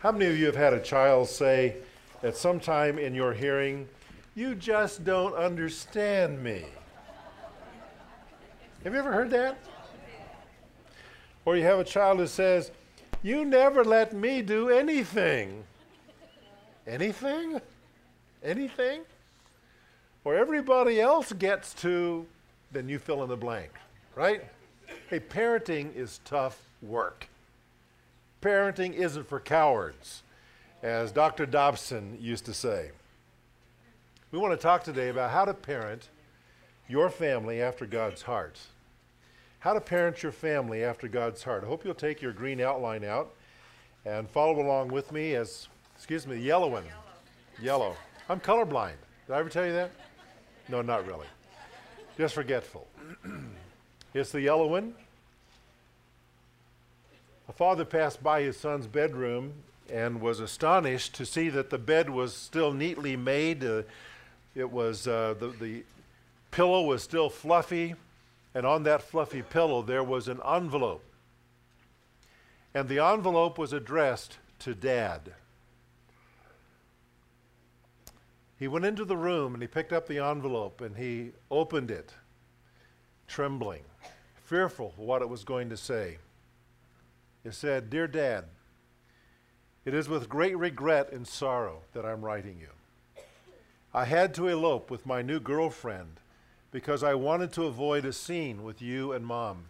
How 0.00 0.12
many 0.12 0.26
of 0.26 0.38
you 0.38 0.46
have 0.46 0.56
had 0.56 0.74
a 0.74 0.80
child 0.80 1.28
say 1.28 1.76
at 2.22 2.36
some 2.36 2.60
time 2.60 2.98
in 2.98 3.14
your 3.14 3.32
hearing, 3.32 3.88
You 4.34 4.54
just 4.54 5.04
don't 5.04 5.34
understand 5.34 6.42
me? 6.42 6.64
Have 8.84 8.92
you 8.92 8.98
ever 8.98 9.12
heard 9.12 9.30
that? 9.30 9.58
Or 11.44 11.56
you 11.56 11.62
have 11.62 11.78
a 11.78 11.84
child 11.84 12.18
who 12.18 12.26
says, 12.26 12.70
You 13.22 13.44
never 13.44 13.84
let 13.84 14.12
me 14.12 14.42
do 14.42 14.68
anything. 14.68 15.64
Anything? 16.86 17.60
Anything? 18.44 19.00
Or 20.24 20.34
everybody 20.34 21.00
else 21.00 21.32
gets 21.32 21.72
to, 21.74 22.26
then 22.70 22.88
you 22.88 22.98
fill 22.98 23.22
in 23.22 23.28
the 23.28 23.36
blank, 23.36 23.70
right? 24.14 24.44
Hey, 25.08 25.20
parenting 25.20 25.94
is 25.96 26.20
tough 26.24 26.60
work. 26.82 27.28
Parenting 28.46 28.94
isn't 28.94 29.26
for 29.26 29.40
cowards, 29.40 30.22
as 30.80 31.10
Dr. 31.10 31.46
Dobson 31.46 32.16
used 32.20 32.44
to 32.44 32.54
say. 32.54 32.92
We 34.30 34.38
want 34.38 34.52
to 34.52 34.56
talk 34.56 34.84
today 34.84 35.08
about 35.08 35.32
how 35.32 35.44
to 35.44 35.52
parent 35.52 36.10
your 36.88 37.10
family 37.10 37.60
after 37.60 37.86
God's 37.86 38.22
heart. 38.22 38.60
How 39.58 39.72
to 39.72 39.80
parent 39.80 40.22
your 40.22 40.30
family 40.30 40.84
after 40.84 41.08
God's 41.08 41.42
heart. 41.42 41.64
I 41.64 41.66
hope 41.66 41.84
you'll 41.84 41.94
take 41.94 42.22
your 42.22 42.32
green 42.32 42.60
outline 42.60 43.02
out 43.02 43.34
and 44.04 44.30
follow 44.30 44.60
along 44.60 44.90
with 44.90 45.10
me 45.10 45.34
as, 45.34 45.66
excuse 45.96 46.24
me, 46.24 46.36
the 46.36 46.42
yellow 46.42 46.68
one. 46.68 46.84
Yellow. 47.60 47.86
yellow. 47.86 47.96
I'm 48.28 48.38
colorblind. 48.38 48.94
Did 49.26 49.32
I 49.32 49.40
ever 49.40 49.48
tell 49.48 49.66
you 49.66 49.72
that? 49.72 49.90
No, 50.68 50.82
not 50.82 51.04
really. 51.04 51.26
Just 52.16 52.36
forgetful. 52.36 52.86
it's 54.14 54.30
the 54.30 54.40
yellow 54.40 54.68
one. 54.68 54.94
A 57.48 57.52
father 57.52 57.84
passed 57.84 58.22
by 58.22 58.42
his 58.42 58.56
son's 58.56 58.86
bedroom 58.86 59.54
and 59.90 60.20
was 60.20 60.40
astonished 60.40 61.14
to 61.14 61.24
see 61.24 61.48
that 61.50 61.70
the 61.70 61.78
bed 61.78 62.10
was 62.10 62.34
still 62.34 62.72
neatly 62.72 63.16
made. 63.16 63.64
Uh, 63.64 63.82
it 64.54 64.70
was 64.70 65.06
uh, 65.06 65.34
the, 65.38 65.48
the 65.48 65.84
pillow 66.50 66.82
was 66.82 67.02
still 67.02 67.30
fluffy, 67.30 67.94
and 68.54 68.66
on 68.66 68.82
that 68.82 69.02
fluffy 69.02 69.42
pillow 69.42 69.82
there 69.82 70.02
was 70.02 70.26
an 70.26 70.40
envelope. 70.44 71.04
And 72.74 72.88
the 72.88 72.98
envelope 72.98 73.58
was 73.58 73.72
addressed 73.72 74.38
to 74.60 74.74
Dad. 74.74 75.32
He 78.58 78.68
went 78.68 78.86
into 78.86 79.04
the 79.04 79.16
room 79.16 79.54
and 79.54 79.62
he 79.62 79.68
picked 79.68 79.92
up 79.92 80.08
the 80.08 80.18
envelope 80.18 80.80
and 80.80 80.96
he 80.96 81.32
opened 81.50 81.90
it, 81.90 82.12
trembling, 83.28 83.82
fearful 84.44 84.88
of 84.88 84.98
what 84.98 85.22
it 85.22 85.28
was 85.28 85.44
going 85.44 85.68
to 85.68 85.76
say. 85.76 86.16
It 87.46 87.54
said, 87.54 87.90
Dear 87.90 88.08
Dad, 88.08 88.46
it 89.84 89.94
is 89.94 90.08
with 90.08 90.28
great 90.28 90.58
regret 90.58 91.12
and 91.12 91.24
sorrow 91.24 91.82
that 91.92 92.04
I'm 92.04 92.24
writing 92.24 92.58
you. 92.58 92.70
I 93.94 94.04
had 94.04 94.34
to 94.34 94.48
elope 94.48 94.90
with 94.90 95.06
my 95.06 95.22
new 95.22 95.38
girlfriend 95.38 96.18
because 96.72 97.04
I 97.04 97.14
wanted 97.14 97.52
to 97.52 97.66
avoid 97.66 98.04
a 98.04 98.12
scene 98.12 98.64
with 98.64 98.82
you 98.82 99.12
and 99.12 99.24
Mom. 99.24 99.66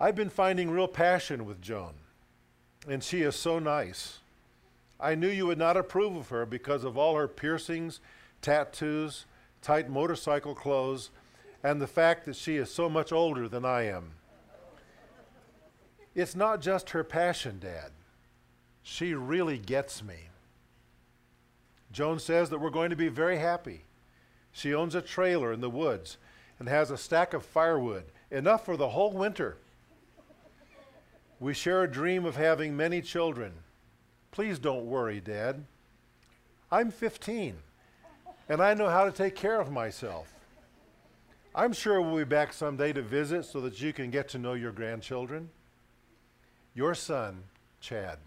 I've 0.00 0.16
been 0.16 0.30
finding 0.30 0.68
real 0.68 0.88
passion 0.88 1.44
with 1.44 1.62
Joan, 1.62 1.94
and 2.88 3.04
she 3.04 3.22
is 3.22 3.36
so 3.36 3.60
nice. 3.60 4.18
I 4.98 5.14
knew 5.14 5.28
you 5.28 5.46
would 5.46 5.58
not 5.58 5.76
approve 5.76 6.16
of 6.16 6.30
her 6.30 6.44
because 6.44 6.82
of 6.82 6.98
all 6.98 7.14
her 7.14 7.28
piercings, 7.28 8.00
tattoos, 8.42 9.26
tight 9.62 9.88
motorcycle 9.88 10.56
clothes, 10.56 11.10
and 11.62 11.80
the 11.80 11.86
fact 11.86 12.24
that 12.24 12.34
she 12.34 12.56
is 12.56 12.68
so 12.68 12.88
much 12.88 13.12
older 13.12 13.48
than 13.48 13.64
I 13.64 13.82
am. 13.82 14.14
It's 16.18 16.34
not 16.34 16.60
just 16.60 16.90
her 16.90 17.04
passion, 17.04 17.60
Dad. 17.60 17.92
She 18.82 19.14
really 19.14 19.56
gets 19.56 20.02
me. 20.02 20.30
Joan 21.92 22.18
says 22.18 22.50
that 22.50 22.58
we're 22.58 22.70
going 22.70 22.90
to 22.90 22.96
be 22.96 23.06
very 23.06 23.38
happy. 23.38 23.84
She 24.50 24.74
owns 24.74 24.96
a 24.96 25.00
trailer 25.00 25.52
in 25.52 25.60
the 25.60 25.70
woods 25.70 26.16
and 26.58 26.68
has 26.68 26.90
a 26.90 26.98
stack 26.98 27.34
of 27.34 27.46
firewood, 27.46 28.06
enough 28.32 28.64
for 28.64 28.76
the 28.76 28.88
whole 28.88 29.12
winter. 29.12 29.58
We 31.38 31.54
share 31.54 31.84
a 31.84 31.90
dream 31.90 32.24
of 32.24 32.34
having 32.34 32.76
many 32.76 33.00
children 33.00 33.52
Please 34.32 34.58
don't 34.58 34.86
worry, 34.86 35.20
Dad. 35.20 35.64
I'm 36.70 36.90
15, 36.90 37.56
and 38.48 38.60
I 38.60 38.74
know 38.74 38.88
how 38.88 39.04
to 39.04 39.12
take 39.12 39.36
care 39.36 39.60
of 39.60 39.70
myself. 39.70 40.34
I'm 41.54 41.72
sure 41.72 42.00
we'll 42.00 42.18
be 42.18 42.24
back 42.24 42.52
someday 42.52 42.92
to 42.92 43.02
visit 43.02 43.44
so 43.44 43.60
that 43.60 43.80
you 43.80 43.92
can 43.92 44.10
get 44.10 44.28
to 44.30 44.38
know 44.38 44.54
your 44.54 44.72
grandchildren. 44.72 45.50
Your 46.78 46.94
son, 46.94 47.42
Chad. 47.80 48.18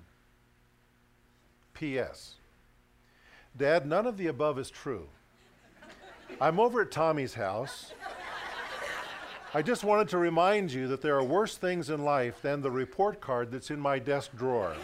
P.S. 1.73 2.35
Dad, 3.55 3.87
none 3.87 4.05
of 4.05 4.17
the 4.17 4.27
above 4.27 4.59
is 4.59 4.69
true. 4.69 5.07
I'm 6.41 6.59
over 6.59 6.81
at 6.81 6.91
Tommy's 6.91 7.33
house. 7.33 7.93
I 9.53 9.61
just 9.61 9.85
wanted 9.85 10.09
to 10.09 10.17
remind 10.17 10.69
you 10.69 10.89
that 10.89 11.01
there 11.01 11.15
are 11.15 11.23
worse 11.23 11.55
things 11.55 11.89
in 11.89 12.03
life 12.03 12.41
than 12.41 12.61
the 12.61 12.69
report 12.69 13.21
card 13.21 13.53
that's 13.53 13.71
in 13.71 13.79
my 13.79 13.99
desk 13.99 14.31
drawer. 14.35 14.75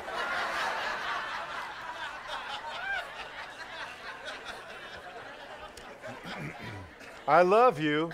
I 7.28 7.42
love 7.42 7.82
you. 7.82 8.12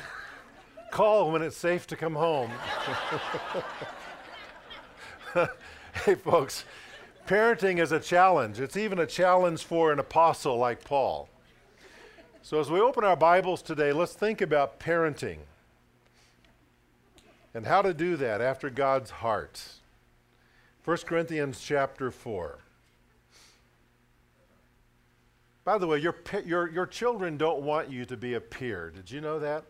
Call 0.89 1.31
when 1.31 1.43
it's 1.43 1.57
safe 1.57 1.85
to 1.85 1.95
come 1.95 2.15
home. 2.15 2.49
hey, 6.05 6.15
folks, 6.15 6.65
parenting 7.27 7.79
is 7.79 7.91
a 7.91 7.99
challenge. 7.99 8.59
It's 8.59 8.77
even 8.77 8.99
a 8.99 9.05
challenge 9.05 9.63
for 9.63 9.91
an 9.91 9.99
apostle 9.99 10.57
like 10.57 10.83
Paul. 10.83 11.29
So, 12.41 12.59
as 12.59 12.69
we 12.69 12.79
open 12.79 13.03
our 13.03 13.15
Bibles 13.15 13.61
today, 13.61 13.93
let's 13.93 14.13
think 14.13 14.41
about 14.41 14.79
parenting 14.79 15.37
and 17.53 17.65
how 17.65 17.81
to 17.81 17.93
do 17.93 18.15
that 18.17 18.41
after 18.41 18.69
God's 18.69 19.09
heart. 19.09 19.63
1 20.83 20.97
Corinthians 21.05 21.61
chapter 21.61 22.11
4. 22.11 22.59
By 25.63 25.77
the 25.77 25.87
way, 25.87 25.99
your, 25.99 26.15
your, 26.45 26.69
your 26.69 26.85
children 26.85 27.37
don't 27.37 27.61
want 27.61 27.89
you 27.89 28.03
to 28.05 28.17
be 28.17 28.33
a 28.33 28.41
peer. 28.41 28.91
Did 28.93 29.09
you 29.09 29.21
know 29.21 29.39
that? 29.39 29.63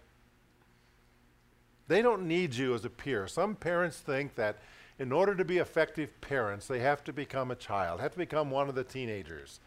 They 1.88 2.02
don't 2.02 2.28
need 2.28 2.56
you 2.56 2.74
as 2.74 2.84
a 2.84 2.90
peer. 2.90 3.28
Some 3.28 3.56
parents 3.56 3.98
think 4.00 4.34
that 4.36 4.58
in 5.04 5.12
order 5.12 5.36
to 5.36 5.44
be 5.44 5.58
effective 5.58 6.20
parents, 6.22 6.66
they 6.66 6.80
have 6.80 7.04
to 7.04 7.12
become 7.12 7.52
a 7.52 7.56
child, 7.56 8.00
have 8.00 8.14
to 8.14 8.18
become 8.18 8.50
one 8.50 8.70
of 8.70 8.76
the 8.76 8.86
teenagers. 8.86 9.60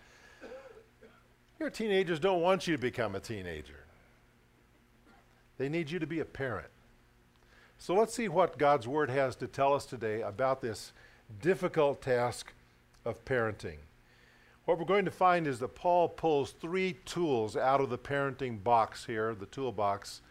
Your 1.60 1.68
teenagers 1.68 2.18
don't 2.18 2.40
want 2.40 2.66
you 2.66 2.74
to 2.74 2.80
become 2.80 3.14
a 3.14 3.20
teenager. 3.20 3.84
They 5.58 5.68
need 5.68 5.90
you 5.90 5.98
to 5.98 6.06
be 6.06 6.20
a 6.20 6.24
parent. 6.24 6.68
So 7.76 7.94
let's 7.94 8.14
see 8.14 8.28
what 8.28 8.56
God's 8.56 8.88
Word 8.88 9.10
has 9.10 9.36
to 9.36 9.46
tell 9.46 9.74
us 9.74 9.84
today 9.84 10.22
about 10.22 10.62
this 10.62 10.94
difficult 11.42 12.00
task 12.00 12.54
of 13.04 13.22
parenting. 13.26 13.80
What 14.64 14.78
we're 14.78 14.86
going 14.86 15.04
to 15.04 15.10
find 15.10 15.46
is 15.46 15.58
that 15.58 15.74
Paul 15.74 16.08
pulls 16.08 16.52
three 16.52 16.94
tools 17.04 17.58
out 17.58 17.82
of 17.82 17.90
the 17.90 17.98
parenting 17.98 18.64
box 18.64 19.04
here, 19.04 19.34
the 19.34 19.44
toolbox. 19.44 20.22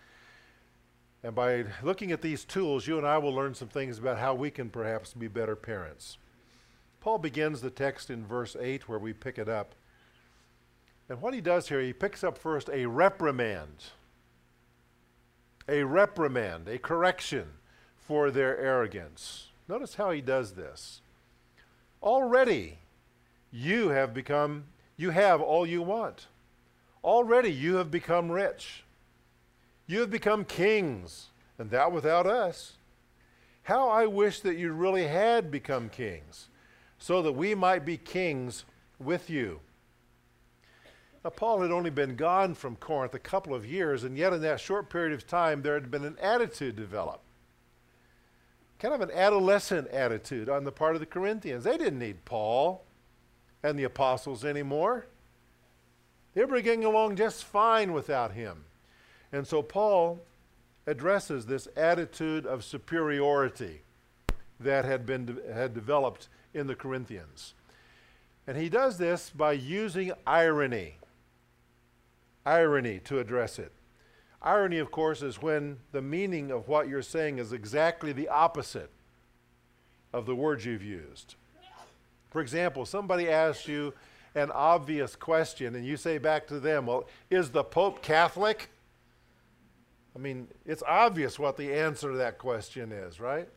And 1.25 1.33
by 1.33 1.65
looking 1.81 2.11
at 2.11 2.21
these 2.21 2.45
tools, 2.45 2.85
you 2.85 2.99
and 2.99 3.07
I 3.07 3.17
will 3.17 3.33
learn 3.33 3.55
some 3.55 3.67
things 3.67 3.97
about 3.97 4.19
how 4.19 4.35
we 4.35 4.51
can 4.51 4.69
perhaps 4.69 5.11
be 5.11 5.27
better 5.27 5.55
parents. 5.55 6.19
Paul 7.01 7.17
begins 7.17 7.61
the 7.61 7.71
text 7.71 8.11
in 8.11 8.27
verse 8.27 8.55
8 8.59 8.87
where 8.87 8.99
we 8.99 9.11
pick 9.11 9.39
it 9.39 9.49
up. 9.49 9.73
And 11.09 11.19
what 11.19 11.33
he 11.33 11.41
does 11.41 11.67
here, 11.67 11.81
he 11.81 11.93
picks 11.93 12.23
up 12.23 12.37
first 12.37 12.69
a 12.71 12.85
reprimand. 12.85 13.85
A 15.67 15.81
reprimand, 15.81 16.67
a 16.67 16.77
correction 16.77 17.47
for 17.97 18.29
their 18.29 18.55
arrogance. 18.59 19.47
Notice 19.67 19.95
how 19.95 20.11
he 20.11 20.21
does 20.21 20.51
this. 20.51 21.01
Already, 22.03 22.77
you 23.49 23.89
have 23.89 24.13
become, 24.13 24.65
you 24.95 25.09
have 25.09 25.41
all 25.41 25.65
you 25.65 25.81
want. 25.81 26.27
Already 27.03 27.51
you 27.51 27.77
have 27.77 27.89
become 27.89 28.31
rich. 28.31 28.84
You 29.87 29.99
have 29.99 30.09
become 30.09 30.45
kings, 30.45 31.29
and 31.59 31.69
that 31.69 31.91
without 31.91 32.25
us. 32.25 32.73
How 33.63 33.89
I 33.89 34.05
wish 34.05 34.41
that 34.41 34.57
you 34.57 34.71
really 34.71 35.07
had 35.07 35.51
become 35.51 35.89
kings, 35.89 36.49
so 36.97 37.21
that 37.21 37.33
we 37.33 37.55
might 37.55 37.85
be 37.85 37.97
kings 37.97 38.65
with 38.99 39.29
you. 39.29 39.59
Now, 41.23 41.31
Paul 41.31 41.61
had 41.61 41.71
only 41.71 41.89
been 41.89 42.15
gone 42.15 42.53
from 42.53 42.75
Corinth 42.75 43.15
a 43.15 43.19
couple 43.19 43.55
of 43.55 43.65
years, 43.65 44.03
and 44.03 44.15
yet 44.15 44.33
in 44.33 44.41
that 44.41 44.59
short 44.59 44.89
period 44.91 45.13
of 45.13 45.25
time, 45.25 45.63
there 45.63 45.73
had 45.73 45.89
been 45.89 46.05
an 46.05 46.17
attitude 46.21 46.75
developed. 46.75 47.23
Kind 48.77 48.93
of 48.93 49.01
an 49.01 49.09
adolescent 49.11 49.87
attitude 49.87 50.49
on 50.49 50.63
the 50.63 50.71
part 50.71 50.95
of 50.95 50.99
the 50.99 51.07
Corinthians. 51.07 51.63
They 51.63 51.77
didn't 51.77 51.97
need 51.97 52.25
Paul 52.25 52.85
and 53.63 53.79
the 53.79 53.85
apostles 53.85 54.45
anymore. 54.45 55.07
They 56.35 56.45
were 56.45 56.61
getting 56.61 56.85
along 56.85 57.15
just 57.15 57.43
fine 57.45 57.93
without 57.93 58.33
him. 58.33 58.65
And 59.31 59.47
so 59.47 59.61
Paul 59.61 60.21
addresses 60.87 61.45
this 61.45 61.67
attitude 61.75 62.45
of 62.45 62.63
superiority 62.63 63.81
that 64.59 64.85
had 64.85 65.05
been 65.05 65.25
de- 65.25 65.53
had 65.53 65.73
developed 65.73 66.29
in 66.53 66.67
the 66.67 66.75
Corinthians. 66.75 67.53
And 68.47 68.57
he 68.57 68.69
does 68.69 68.97
this 68.97 69.31
by 69.31 69.53
using 69.53 70.11
irony. 70.25 70.97
Irony 72.45 72.99
to 73.05 73.19
address 73.19 73.57
it. 73.57 73.71
Irony, 74.41 74.77
of 74.77 74.91
course, 74.91 75.23
is 75.23 75.41
when 75.41 75.77
the 75.91 76.01
meaning 76.01 76.51
of 76.51 76.67
what 76.67 76.87
you're 76.87 77.01
saying 77.01 77.39
is 77.39 77.51
exactly 77.51 78.13
the 78.13 78.29
opposite 78.29 78.91
of 80.13 80.27
the 80.27 80.35
words 80.35 80.63
you've 80.63 80.83
used. 80.83 81.35
For 82.29 82.41
example, 82.41 82.85
somebody 82.85 83.27
asks 83.27 83.67
you 83.67 83.93
an 84.35 84.51
obvious 84.51 85.15
question 85.15 85.75
and 85.75 85.85
you 85.85 85.97
say 85.97 86.19
back 86.19 86.45
to 86.47 86.59
them, 86.59 86.85
Well, 86.85 87.07
is 87.31 87.49
the 87.49 87.63
Pope 87.63 88.03
Catholic? 88.03 88.69
I 90.15 90.19
mean, 90.19 90.47
it's 90.65 90.83
obvious 90.87 91.37
what 91.37 91.57
the 91.57 91.73
answer 91.73 92.11
to 92.11 92.17
that 92.17 92.37
question 92.37 92.91
is, 92.91 93.19
right? 93.19 93.49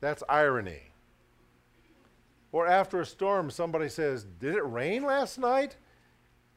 That's 0.00 0.22
irony. 0.28 0.90
Or 2.50 2.66
after 2.66 3.00
a 3.00 3.06
storm, 3.06 3.50
somebody 3.50 3.88
says, 3.88 4.24
Did 4.24 4.54
it 4.56 4.62
rain 4.62 5.04
last 5.04 5.38
night? 5.38 5.76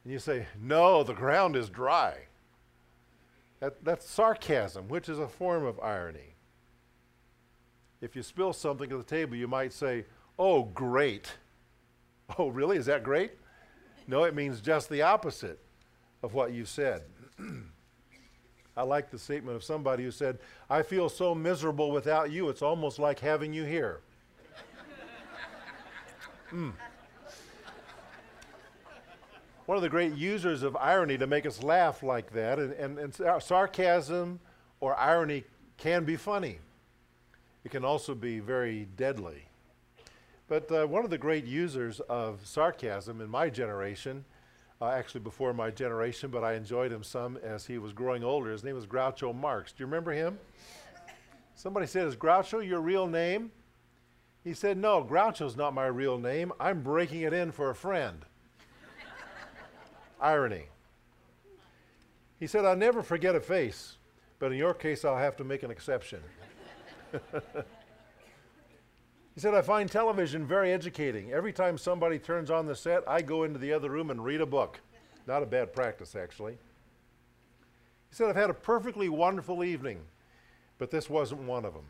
And 0.04 0.12
you 0.12 0.18
say, 0.18 0.46
No, 0.60 1.04
the 1.04 1.14
ground 1.14 1.54
is 1.54 1.70
dry. 1.70 2.14
That, 3.60 3.84
that's 3.84 4.08
sarcasm, 4.08 4.88
which 4.88 5.08
is 5.08 5.18
a 5.18 5.28
form 5.28 5.64
of 5.64 5.80
irony. 5.80 6.34
If 8.00 8.14
you 8.14 8.22
spill 8.22 8.52
something 8.52 8.90
at 8.90 8.98
the 8.98 9.04
table, 9.04 9.36
you 9.36 9.48
might 9.48 9.72
say, 9.72 10.06
Oh, 10.38 10.64
great. 10.64 11.32
Oh, 12.38 12.48
really? 12.48 12.76
Is 12.76 12.84
that 12.84 13.04
great? 13.04 13.32
No, 14.06 14.24
it 14.24 14.34
means 14.34 14.60
just 14.60 14.90
the 14.90 15.00
opposite 15.00 15.58
of 16.22 16.34
what 16.34 16.52
you 16.52 16.66
said. 16.66 17.04
I 18.78 18.82
like 18.82 19.10
the 19.10 19.18
statement 19.18 19.56
of 19.56 19.64
somebody 19.64 20.04
who 20.04 20.12
said, 20.12 20.38
I 20.70 20.82
feel 20.82 21.08
so 21.08 21.34
miserable 21.34 21.90
without 21.90 22.30
you, 22.30 22.48
it's 22.48 22.62
almost 22.62 23.00
like 23.00 23.18
having 23.18 23.52
you 23.52 23.64
here. 23.64 24.02
mm. 26.52 26.72
One 29.66 29.76
of 29.76 29.82
the 29.82 29.88
great 29.88 30.14
users 30.14 30.62
of 30.62 30.76
irony 30.76 31.18
to 31.18 31.26
make 31.26 31.44
us 31.44 31.60
laugh 31.60 32.04
like 32.04 32.32
that, 32.34 32.60
and, 32.60 32.72
and, 32.74 32.98
and 33.00 33.42
sarcasm 33.42 34.38
or 34.78 34.96
irony 34.96 35.42
can 35.76 36.04
be 36.04 36.14
funny. 36.14 36.60
It 37.64 37.72
can 37.72 37.84
also 37.84 38.14
be 38.14 38.38
very 38.38 38.86
deadly. 38.96 39.48
But 40.46 40.70
uh, 40.70 40.86
one 40.86 41.02
of 41.02 41.10
the 41.10 41.18
great 41.18 41.44
users 41.44 41.98
of 41.98 42.46
sarcasm 42.46 43.20
in 43.20 43.28
my 43.28 43.50
generation, 43.50 44.24
uh, 44.80 44.86
actually 44.86 45.20
before 45.20 45.52
my 45.52 45.70
generation, 45.70 46.30
but 46.30 46.44
I 46.44 46.54
enjoyed 46.54 46.92
him 46.92 47.02
some 47.02 47.36
as 47.38 47.66
he 47.66 47.78
was 47.78 47.92
growing 47.92 48.22
older, 48.22 48.50
his 48.52 48.62
name 48.62 48.74
was 48.74 48.86
Groucho 48.86 49.34
Marx. 49.34 49.72
Do 49.72 49.82
you 49.82 49.86
remember 49.86 50.12
him? 50.12 50.38
Somebody 51.54 51.86
said, 51.86 52.06
Is 52.06 52.14
Groucho 52.14 52.66
your 52.66 52.80
real 52.80 53.06
name? 53.06 53.50
He 54.44 54.54
said, 54.54 54.76
No, 54.76 55.02
Groucho's 55.02 55.56
not 55.56 55.74
my 55.74 55.86
real 55.86 56.18
name. 56.18 56.52
I'm 56.60 56.82
breaking 56.82 57.22
it 57.22 57.32
in 57.32 57.50
for 57.50 57.70
a 57.70 57.74
friend. 57.74 58.24
Irony. 60.20 60.66
He 62.38 62.46
said, 62.46 62.64
I'll 62.64 62.76
never 62.76 63.02
forget 63.02 63.34
a 63.34 63.40
face, 63.40 63.96
but 64.38 64.52
in 64.52 64.58
your 64.58 64.74
case, 64.74 65.04
I'll 65.04 65.18
have 65.18 65.36
to 65.36 65.44
make 65.44 65.64
an 65.64 65.70
exception. 65.70 66.20
He 69.38 69.40
said, 69.40 69.54
I 69.54 69.62
find 69.62 69.88
television 69.88 70.44
very 70.44 70.72
educating. 70.72 71.30
Every 71.30 71.52
time 71.52 71.78
somebody 71.78 72.18
turns 72.18 72.50
on 72.50 72.66
the 72.66 72.74
set, 72.74 73.04
I 73.06 73.22
go 73.22 73.44
into 73.44 73.60
the 73.60 73.72
other 73.72 73.88
room 73.88 74.10
and 74.10 74.24
read 74.24 74.40
a 74.40 74.46
book. 74.46 74.80
Not 75.28 75.44
a 75.44 75.46
bad 75.46 75.72
practice, 75.72 76.16
actually. 76.16 76.54
He 76.54 78.16
said, 78.16 78.28
I've 78.28 78.34
had 78.34 78.50
a 78.50 78.54
perfectly 78.54 79.08
wonderful 79.08 79.62
evening, 79.62 80.00
but 80.78 80.90
this 80.90 81.08
wasn't 81.08 81.42
one 81.42 81.64
of 81.64 81.72
them. 81.72 81.84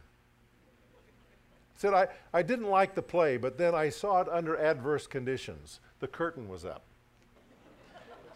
He 1.73 1.81
said, 1.81 1.95
I, 1.95 2.09
I 2.35 2.43
didn't 2.43 2.69
like 2.69 2.95
the 2.95 3.01
play, 3.01 3.39
but 3.39 3.57
then 3.57 3.75
I 3.75 3.89
saw 3.89 4.21
it 4.21 4.29
under 4.29 4.55
adverse 4.59 5.07
conditions. 5.07 5.81
The 6.01 6.09
curtain 6.09 6.51
was 6.51 6.67
up. 6.67 6.83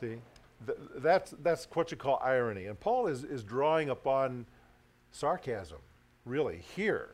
See? 0.00 0.16
Th- 0.64 0.78
that's, 0.96 1.34
that's 1.42 1.68
what 1.74 1.90
you 1.90 1.98
call 1.98 2.18
irony. 2.24 2.64
And 2.64 2.80
Paul 2.80 3.08
is, 3.08 3.24
is 3.24 3.44
drawing 3.44 3.90
upon 3.90 4.46
sarcasm, 5.10 5.80
really, 6.24 6.62
here 6.74 7.10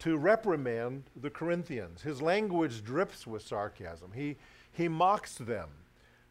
to 0.00 0.16
reprimand 0.16 1.04
the 1.16 1.30
Corinthians. 1.30 2.02
His 2.02 2.22
language 2.22 2.84
drips 2.84 3.26
with 3.26 3.46
sarcasm. 3.46 4.12
He, 4.14 4.36
he 4.70 4.88
mocks 4.88 5.34
them 5.34 5.68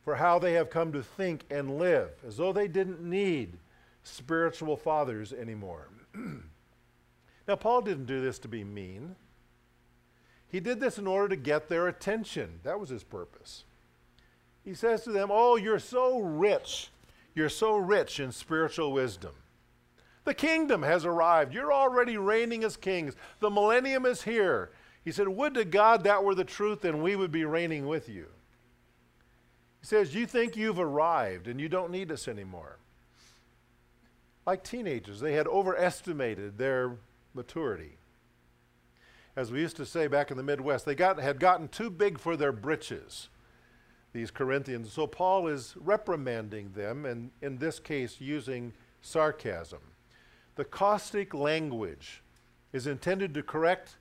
for 0.03 0.15
how 0.15 0.39
they 0.39 0.53
have 0.53 0.69
come 0.69 0.93
to 0.93 1.03
think 1.03 1.43
and 1.49 1.77
live 1.77 2.11
as 2.25 2.37
though 2.37 2.53
they 2.53 2.67
didn't 2.67 3.01
need 3.01 3.57
spiritual 4.03 4.77
fathers 4.77 5.33
anymore. 5.33 5.89
now, 7.47 7.55
Paul 7.55 7.81
didn't 7.81 8.05
do 8.05 8.21
this 8.21 8.39
to 8.39 8.47
be 8.47 8.63
mean. 8.63 9.15
He 10.49 10.61
did 10.61 10.79
this 10.79 10.97
in 10.97 11.07
order 11.07 11.29
to 11.29 11.35
get 11.35 11.67
their 11.67 11.87
attention. 11.87 12.61
That 12.63 12.79
was 12.79 12.89
his 12.89 13.03
purpose. 13.03 13.65
He 14.63 14.73
says 14.73 15.03
to 15.03 15.11
them, 15.11 15.29
Oh, 15.31 15.57
you're 15.57 15.79
so 15.79 16.19
rich. 16.19 16.89
You're 17.35 17.49
so 17.49 17.75
rich 17.75 18.19
in 18.19 18.31
spiritual 18.31 18.93
wisdom. 18.93 19.33
The 20.27 20.33
kingdom 20.33 20.83
has 20.83 21.05
arrived. 21.05 21.53
You're 21.53 21.71
already 21.71 22.17
reigning 22.17 22.65
as 22.65 22.75
kings. 22.75 23.15
The 23.39 23.49
millennium 23.49 24.05
is 24.05 24.23
here. 24.23 24.71
He 25.05 25.11
said, 25.13 25.29
Would 25.29 25.53
to 25.53 25.63
God 25.63 26.03
that 26.03 26.21
were 26.21 26.35
the 26.35 26.43
truth, 26.43 26.83
and 26.83 27.01
we 27.01 27.15
would 27.15 27.31
be 27.31 27.45
reigning 27.45 27.87
with 27.87 28.09
you. 28.09 28.25
He 29.79 29.87
says, 29.87 30.13
You 30.13 30.25
think 30.25 30.57
you've 30.57 30.81
arrived 30.81 31.47
and 31.47 31.61
you 31.61 31.69
don't 31.69 31.91
need 31.91 32.11
us 32.11 32.27
anymore. 32.27 32.77
Like 34.45 34.65
teenagers, 34.65 35.21
they 35.21 35.31
had 35.31 35.47
overestimated 35.47 36.57
their 36.57 36.97
maturity. 37.33 37.95
As 39.37 39.49
we 39.49 39.61
used 39.61 39.77
to 39.77 39.85
say 39.85 40.07
back 40.07 40.29
in 40.29 40.35
the 40.35 40.43
Midwest, 40.43 40.85
they 40.85 40.93
got, 40.93 41.19
had 41.19 41.39
gotten 41.39 41.69
too 41.69 41.89
big 41.89 42.19
for 42.19 42.35
their 42.35 42.51
britches, 42.51 43.29
these 44.11 44.29
Corinthians. 44.29 44.91
So 44.91 45.07
Paul 45.07 45.47
is 45.47 45.75
reprimanding 45.79 46.73
them, 46.73 47.05
and 47.05 47.31
in 47.41 47.59
this 47.59 47.79
case, 47.79 48.19
using 48.19 48.73
sarcasm. 49.01 49.79
The 50.57 50.65
caustic 50.65 51.33
language 51.33 52.21
is 52.73 52.87
intended 52.87 53.33
to 53.35 53.43
correct 53.43 53.97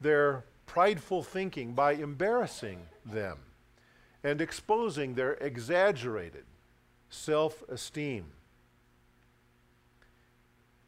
their 0.00 0.44
prideful 0.66 1.22
thinking 1.22 1.72
by 1.72 1.92
embarrassing 1.92 2.80
them 3.04 3.38
and 4.22 4.40
exposing 4.40 5.14
their 5.14 5.34
exaggerated 5.34 6.44
self 7.08 7.62
esteem. 7.68 8.26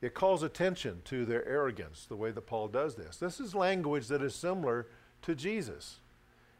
It 0.00 0.14
calls 0.14 0.42
attention 0.42 1.02
to 1.04 1.24
their 1.24 1.46
arrogance, 1.46 2.04
the 2.06 2.16
way 2.16 2.32
that 2.32 2.46
Paul 2.46 2.66
does 2.66 2.96
this. 2.96 3.16
This 3.16 3.38
is 3.38 3.54
language 3.54 4.08
that 4.08 4.22
is 4.22 4.34
similar 4.34 4.88
to 5.22 5.36
Jesus. 5.36 6.00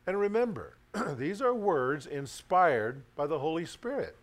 And 0.06 0.18
remember, 0.18 0.76
these 1.16 1.42
are 1.42 1.52
words 1.52 2.06
inspired 2.06 3.02
by 3.16 3.26
the 3.26 3.40
Holy 3.40 3.66
Spirit. 3.66 4.16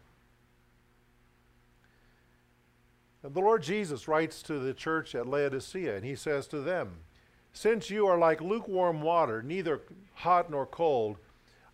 And 3.23 3.33
the 3.33 3.41
Lord 3.41 3.63
Jesus 3.63 4.07
writes 4.07 4.41
to 4.43 4.59
the 4.59 4.73
church 4.73 5.13
at 5.13 5.27
Laodicea, 5.27 5.95
and 5.95 6.05
he 6.05 6.15
says 6.15 6.47
to 6.47 6.61
them, 6.61 6.99
Since 7.51 7.89
you 7.89 8.07
are 8.07 8.17
like 8.17 8.41
lukewarm 8.41 9.01
water, 9.01 9.41
neither 9.41 9.81
hot 10.13 10.49
nor 10.49 10.65
cold, 10.65 11.17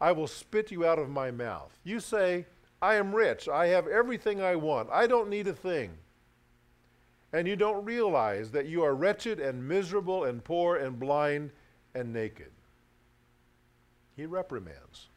I 0.01 0.11
will 0.11 0.27
spit 0.27 0.71
you 0.71 0.85
out 0.85 0.99
of 0.99 1.09
my 1.09 1.31
mouth. 1.31 1.77
You 1.83 1.99
say, 1.99 2.45
I 2.81 2.95
am 2.95 3.15
rich, 3.15 3.47
I 3.47 3.67
have 3.67 3.87
everything 3.87 4.41
I 4.41 4.55
want, 4.55 4.89
I 4.91 5.07
don't 5.07 5.29
need 5.29 5.47
a 5.47 5.53
thing. 5.53 5.91
And 7.31 7.47
you 7.47 7.55
don't 7.55 7.85
realize 7.85 8.51
that 8.51 8.67
you 8.67 8.83
are 8.83 8.95
wretched 8.95 9.39
and 9.39 9.67
miserable 9.67 10.23
and 10.23 10.43
poor 10.43 10.77
and 10.77 10.99
blind 10.99 11.51
and 11.93 12.13
naked. 12.13 12.51
He 14.15 14.25
reprimands. 14.25 15.07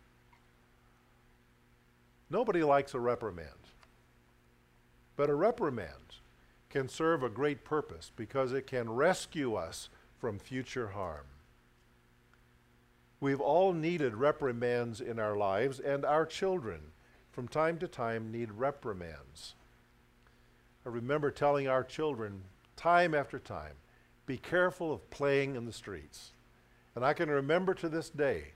Nobody 2.29 2.63
likes 2.63 2.95
a 2.95 3.01
reprimand. 3.01 3.49
But 5.17 5.31
a 5.31 5.35
reprimand 5.35 6.18
can 6.71 6.89
serve 6.89 7.23
a 7.23 7.29
great 7.29 7.65
purpose 7.65 8.11
because 8.17 8.53
it 8.53 8.67
can 8.67 8.91
rescue 8.91 9.55
us 9.55 9.89
from 10.19 10.39
future 10.39 10.89
harm. 10.89 11.25
We've 13.21 13.41
all 13.41 13.73
needed 13.73 14.15
reprimands 14.15 15.01
in 15.01 15.19
our 15.19 15.37
lives, 15.37 15.81
and 15.81 16.05
our 16.05 16.25
children, 16.25 16.81
from 17.33 17.49
time 17.49 17.79
to 17.79 17.89
time, 17.89 18.31
need 18.31 18.53
reprimands. 18.53 19.55
I 20.87 20.91
remember 20.91 21.31
telling 21.31 21.67
our 21.67 21.83
children 21.83 22.43
time 22.77 23.15
after 23.15 23.39
time 23.39 23.75
be 24.27 24.37
careful 24.37 24.93
of 24.93 25.11
playing 25.11 25.57
in 25.57 25.65
the 25.65 25.73
streets. 25.73 26.33
And 26.95 27.05
I 27.05 27.13
can 27.13 27.31
remember 27.31 27.75
to 27.75 27.89
this 27.89 28.11
day 28.11 28.53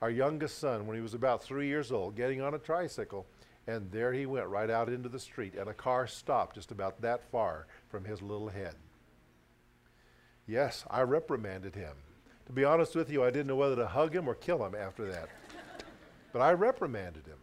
our 0.00 0.10
youngest 0.10 0.58
son, 0.58 0.86
when 0.86 0.96
he 0.96 1.02
was 1.02 1.14
about 1.14 1.42
three 1.42 1.66
years 1.66 1.90
old, 1.90 2.14
getting 2.14 2.40
on 2.40 2.54
a 2.54 2.58
tricycle 2.58 3.26
and 3.68 3.92
there 3.92 4.14
he 4.14 4.24
went 4.24 4.46
right 4.46 4.70
out 4.70 4.88
into 4.88 5.10
the 5.10 5.20
street, 5.20 5.54
and 5.54 5.68
a 5.68 5.74
car 5.74 6.06
stopped 6.06 6.54
just 6.54 6.72
about 6.72 7.02
that 7.02 7.30
far 7.30 7.66
from 7.90 8.02
his 8.02 8.22
little 8.22 8.48
head. 8.48 8.74
Yes, 10.46 10.86
I 10.90 11.02
reprimanded 11.02 11.74
him. 11.74 11.92
To 12.46 12.52
be 12.52 12.64
honest 12.64 12.96
with 12.96 13.10
you, 13.10 13.22
I 13.22 13.30
didn't 13.30 13.48
know 13.48 13.56
whether 13.56 13.76
to 13.76 13.86
hug 13.86 14.16
him 14.16 14.26
or 14.26 14.34
kill 14.34 14.64
him 14.64 14.74
after 14.74 15.06
that. 15.12 15.28
but 16.32 16.40
I 16.40 16.52
reprimanded 16.52 17.26
him. 17.26 17.36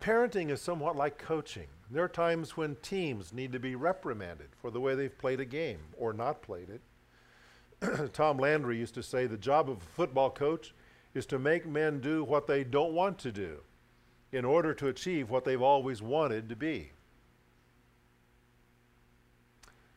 Parenting 0.00 0.48
is 0.48 0.62
somewhat 0.62 0.96
like 0.96 1.18
coaching. 1.18 1.68
There 1.90 2.02
are 2.02 2.08
times 2.08 2.56
when 2.56 2.76
teams 2.76 3.34
need 3.34 3.52
to 3.52 3.58
be 3.58 3.74
reprimanded 3.74 4.48
for 4.62 4.70
the 4.70 4.80
way 4.80 4.94
they've 4.94 5.18
played 5.18 5.40
a 5.40 5.44
game 5.44 5.80
or 5.98 6.14
not 6.14 6.40
played 6.40 6.70
it. 6.70 8.12
Tom 8.14 8.38
Landry 8.38 8.78
used 8.78 8.94
to 8.94 9.02
say 9.02 9.26
the 9.26 9.36
job 9.36 9.68
of 9.68 9.76
a 9.76 9.94
football 9.94 10.30
coach 10.30 10.72
is 11.12 11.26
to 11.26 11.38
make 11.38 11.66
men 11.66 12.00
do 12.00 12.24
what 12.24 12.46
they 12.46 12.64
don't 12.64 12.94
want 12.94 13.18
to 13.18 13.30
do 13.30 13.60
in 14.32 14.44
order 14.44 14.72
to 14.74 14.88
achieve 14.88 15.30
what 15.30 15.44
they've 15.44 15.62
always 15.62 16.00
wanted 16.02 16.48
to 16.48 16.56
be. 16.56 16.92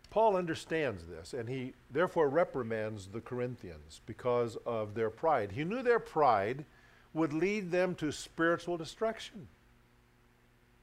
Paul 0.10 0.36
understands 0.36 1.08
this, 1.08 1.34
and 1.34 1.50
he 1.50 1.74
therefore 1.90 2.30
reprimands 2.30 3.08
the 3.08 3.22
Corinthians 3.22 4.02
because 4.06 4.58
of 4.66 4.94
their 4.94 5.10
pride. 5.10 5.52
He 5.52 5.64
knew 5.64 5.82
their 5.82 6.00
pride 6.00 6.66
would 7.14 7.34
lead 7.34 7.72
them 7.72 7.96
to 7.96 8.12
spiritual 8.12 8.78
destruction. 8.78 9.48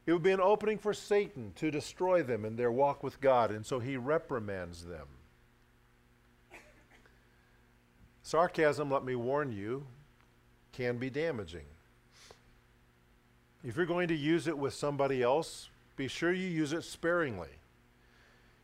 It 0.07 0.13
would 0.13 0.23
be 0.23 0.33
an 0.33 0.41
opening 0.41 0.79
for 0.79 0.93
Satan 0.93 1.53
to 1.57 1.71
destroy 1.71 2.25
them 2.25 2.45
in 2.45 2.57
their 2.57 2.73
walk 2.73 3.05
with 3.05 3.21
God, 3.21 3.53
and 3.53 3.65
so 3.65 3.79
he 3.79 3.97
reprimands 3.97 4.85
them. 4.85 5.07
Sarcasm, 8.23 8.91
let 8.91 9.05
me 9.05 9.15
warn 9.15 9.53
you, 9.53 9.87
can 10.73 10.99
be 10.99 11.11
damaging. 11.11 11.67
If 13.63 13.77
you're 13.77 13.87
going 13.87 14.09
to 14.09 14.17
use 14.17 14.47
it 14.47 14.57
with 14.57 14.73
somebody 14.73 15.23
else, 15.23 15.69
be 15.97 16.09
sure 16.09 16.33
you 16.33 16.49
use 16.49 16.73
it 16.73 16.83
sparingly. 16.83 17.51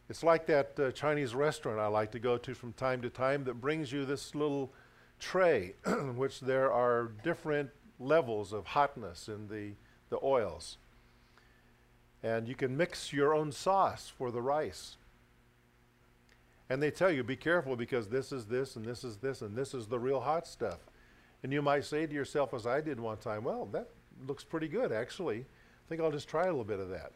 It's 0.09 0.23
like 0.23 0.47
that 0.47 0.79
uh, 0.79 0.91
Chinese 0.93 1.35
restaurant 1.35 1.79
I 1.79 1.89
like 1.89 2.13
to 2.13 2.19
go 2.19 2.39
to 2.39 2.55
from 2.55 2.73
time 2.73 3.03
to 3.03 3.11
time 3.11 3.45
that 3.45 3.61
brings 3.61 3.93
you 3.93 4.05
this 4.05 4.35
little 4.35 4.73
tray 5.19 5.75
in 5.87 6.17
which 6.17 6.41
there 6.41 6.73
are 6.73 7.11
different 7.23 7.71
levels 7.99 8.53
of 8.53 8.67
hotness 8.67 9.29
in 9.29 9.49
the, 9.49 9.73
the 10.09 10.19
oils. 10.23 10.79
And 12.23 12.49
you 12.49 12.55
can 12.55 12.77
mix 12.77 13.13
your 13.13 13.35
own 13.35 13.53
sauce 13.53 14.11
for 14.17 14.31
the 14.31 14.41
rice. 14.41 14.97
And 16.71 16.83
they 16.83 16.91
tell 16.91 17.11
you, 17.11 17.23
be 17.23 17.37
careful 17.37 17.77
because 17.77 18.09
this 18.09 18.33
is 18.33 18.47
this 18.47 18.77
and 18.77 18.85
this 18.85 19.05
is 19.05 19.19
this 19.19 19.43
and 19.43 19.55
this 19.55 19.75
is 19.75 19.87
the 19.87 19.99
real 19.99 20.21
hot 20.21 20.47
stuff. 20.47 20.79
And 21.43 21.53
you 21.53 21.63
might 21.63 21.85
say 21.85 22.07
to 22.07 22.15
yourself, 22.15 22.55
as 22.55 22.67
I 22.67 22.81
did 22.81 22.99
one 22.99 23.19
time, 23.19 23.45
well, 23.45 23.67
that 23.73 23.89
looks 24.27 24.45
pretty 24.45 24.69
good 24.69 24.93
actually. 24.93 25.41
I 25.41 25.89
think 25.89 26.01
I'll 26.01 26.11
just 26.11 26.29
try 26.29 26.43
a 26.43 26.47
little 26.47 26.65
bit 26.65 26.81
of 26.81 26.89
that. 26.91 27.13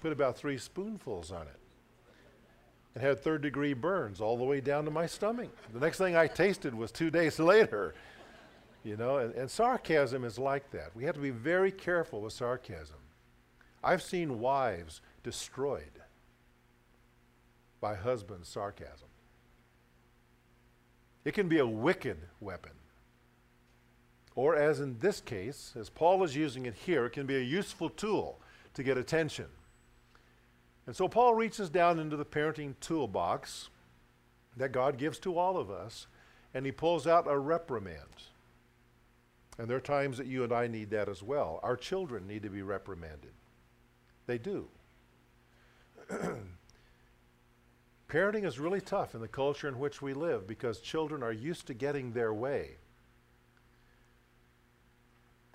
Put 0.00 0.12
about 0.12 0.36
three 0.36 0.58
spoonfuls 0.58 1.30
on 1.30 1.42
it. 1.42 1.58
And 2.94 3.02
had 3.02 3.22
third 3.22 3.42
degree 3.42 3.72
burns 3.72 4.20
all 4.20 4.36
the 4.36 4.44
way 4.44 4.60
down 4.60 4.84
to 4.84 4.90
my 4.90 5.06
stomach. 5.06 5.50
The 5.72 5.80
next 5.80 5.98
thing 5.98 6.16
I 6.16 6.26
tasted 6.26 6.74
was 6.74 6.90
two 6.90 7.10
days 7.18 7.38
later. 7.38 7.94
You 8.84 8.96
know, 8.96 9.18
and, 9.18 9.34
and 9.34 9.50
sarcasm 9.50 10.24
is 10.24 10.38
like 10.38 10.70
that. 10.72 10.90
We 10.94 11.04
have 11.04 11.14
to 11.14 11.20
be 11.20 11.30
very 11.30 11.70
careful 11.70 12.20
with 12.20 12.32
sarcasm. 12.32 12.96
I've 13.84 14.02
seen 14.02 14.40
wives 14.40 15.00
destroyed 15.22 16.00
by 17.80 17.94
husbands' 17.94 18.48
sarcasm. 18.48 19.08
It 21.24 21.34
can 21.34 21.48
be 21.48 21.58
a 21.58 21.66
wicked 21.66 22.18
weapon. 22.40 22.72
Or, 24.34 24.56
as 24.56 24.80
in 24.80 24.98
this 24.98 25.20
case, 25.20 25.74
as 25.78 25.90
Paul 25.90 26.24
is 26.24 26.34
using 26.34 26.66
it 26.66 26.74
here, 26.74 27.04
it 27.06 27.10
can 27.10 27.26
be 27.26 27.36
a 27.36 27.40
useful 27.40 27.90
tool 27.90 28.40
to 28.74 28.82
get 28.82 28.96
attention. 28.96 29.46
And 30.86 30.96
so 30.96 31.06
Paul 31.06 31.34
reaches 31.34 31.68
down 31.68 31.98
into 31.98 32.16
the 32.16 32.24
parenting 32.24 32.74
toolbox 32.80 33.68
that 34.56 34.72
God 34.72 34.98
gives 34.98 35.18
to 35.20 35.38
all 35.38 35.56
of 35.56 35.70
us, 35.70 36.06
and 36.54 36.66
he 36.66 36.72
pulls 36.72 37.06
out 37.06 37.26
a 37.28 37.38
reprimand. 37.38 37.98
And 39.58 39.68
there 39.68 39.76
are 39.76 39.80
times 39.80 40.18
that 40.18 40.26
you 40.26 40.44
and 40.44 40.52
I 40.52 40.66
need 40.66 40.90
that 40.90 41.08
as 41.08 41.22
well. 41.22 41.60
Our 41.62 41.76
children 41.76 42.26
need 42.26 42.42
to 42.42 42.50
be 42.50 42.62
reprimanded. 42.62 43.32
They 44.26 44.38
do. 44.38 44.68
Parenting 48.08 48.44
is 48.44 48.58
really 48.58 48.80
tough 48.80 49.14
in 49.14 49.20
the 49.20 49.28
culture 49.28 49.68
in 49.68 49.78
which 49.78 50.02
we 50.02 50.14
live 50.14 50.46
because 50.46 50.80
children 50.80 51.22
are 51.22 51.32
used 51.32 51.66
to 51.66 51.74
getting 51.74 52.12
their 52.12 52.34
way. 52.34 52.76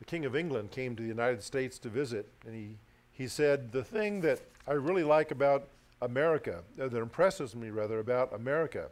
King 0.07 0.25
of 0.25 0.35
England 0.35 0.71
came 0.71 0.95
to 0.95 1.03
the 1.03 1.09
United 1.09 1.43
States 1.43 1.77
to 1.79 1.89
visit, 1.89 2.29
and 2.45 2.55
he, 2.55 2.77
he 3.11 3.27
said, 3.27 3.71
The 3.71 3.83
thing 3.83 4.21
that 4.21 4.39
I 4.65 4.71
really 4.71 5.03
like 5.03 5.31
about 5.31 5.67
America, 6.01 6.63
uh, 6.81 6.87
that 6.87 7.01
impresses 7.01 7.55
me 7.55 7.69
rather 7.69 7.99
about 7.99 8.33
America, 8.33 8.87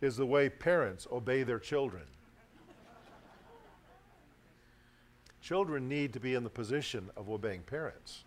is 0.00 0.16
the 0.16 0.26
way 0.26 0.48
parents 0.48 1.06
obey 1.10 1.44
their 1.44 1.60
children. 1.60 2.02
children 5.40 5.88
need 5.88 6.12
to 6.12 6.20
be 6.20 6.34
in 6.34 6.44
the 6.44 6.50
position 6.50 7.08
of 7.16 7.30
obeying 7.30 7.62
parents. 7.62 8.24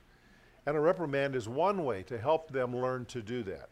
And 0.66 0.78
a 0.78 0.80
reprimand 0.80 1.36
is 1.36 1.50
one 1.50 1.84
way 1.84 2.02
to 2.04 2.18
help 2.18 2.52
them 2.52 2.76
learn 2.76 3.06
to 3.06 3.22
do 3.22 3.44
that. 3.44 3.70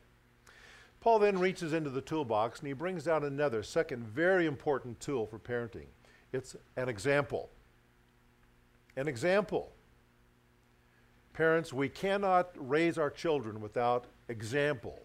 Paul 0.99 1.19
then 1.19 1.39
reaches 1.39 1.71
into 1.71 1.89
the 1.89 2.01
toolbox 2.01 2.59
and 2.59 2.67
he 2.67 2.73
brings 2.73 3.07
out 3.07 3.23
another, 3.23 3.63
second, 3.63 4.03
very 4.03 4.45
important 4.45 4.99
tool 4.99 5.25
for 5.25 5.39
parenting. 5.39 5.87
It's 6.33 6.55
an 6.75 6.89
example. 6.89 7.49
An 8.99 9.07
example. 9.07 9.71
Parents, 11.31 11.71
we 11.71 11.87
cannot 11.87 12.49
raise 12.57 12.97
our 12.97 13.09
children 13.09 13.61
without 13.61 14.07
example. 14.27 14.99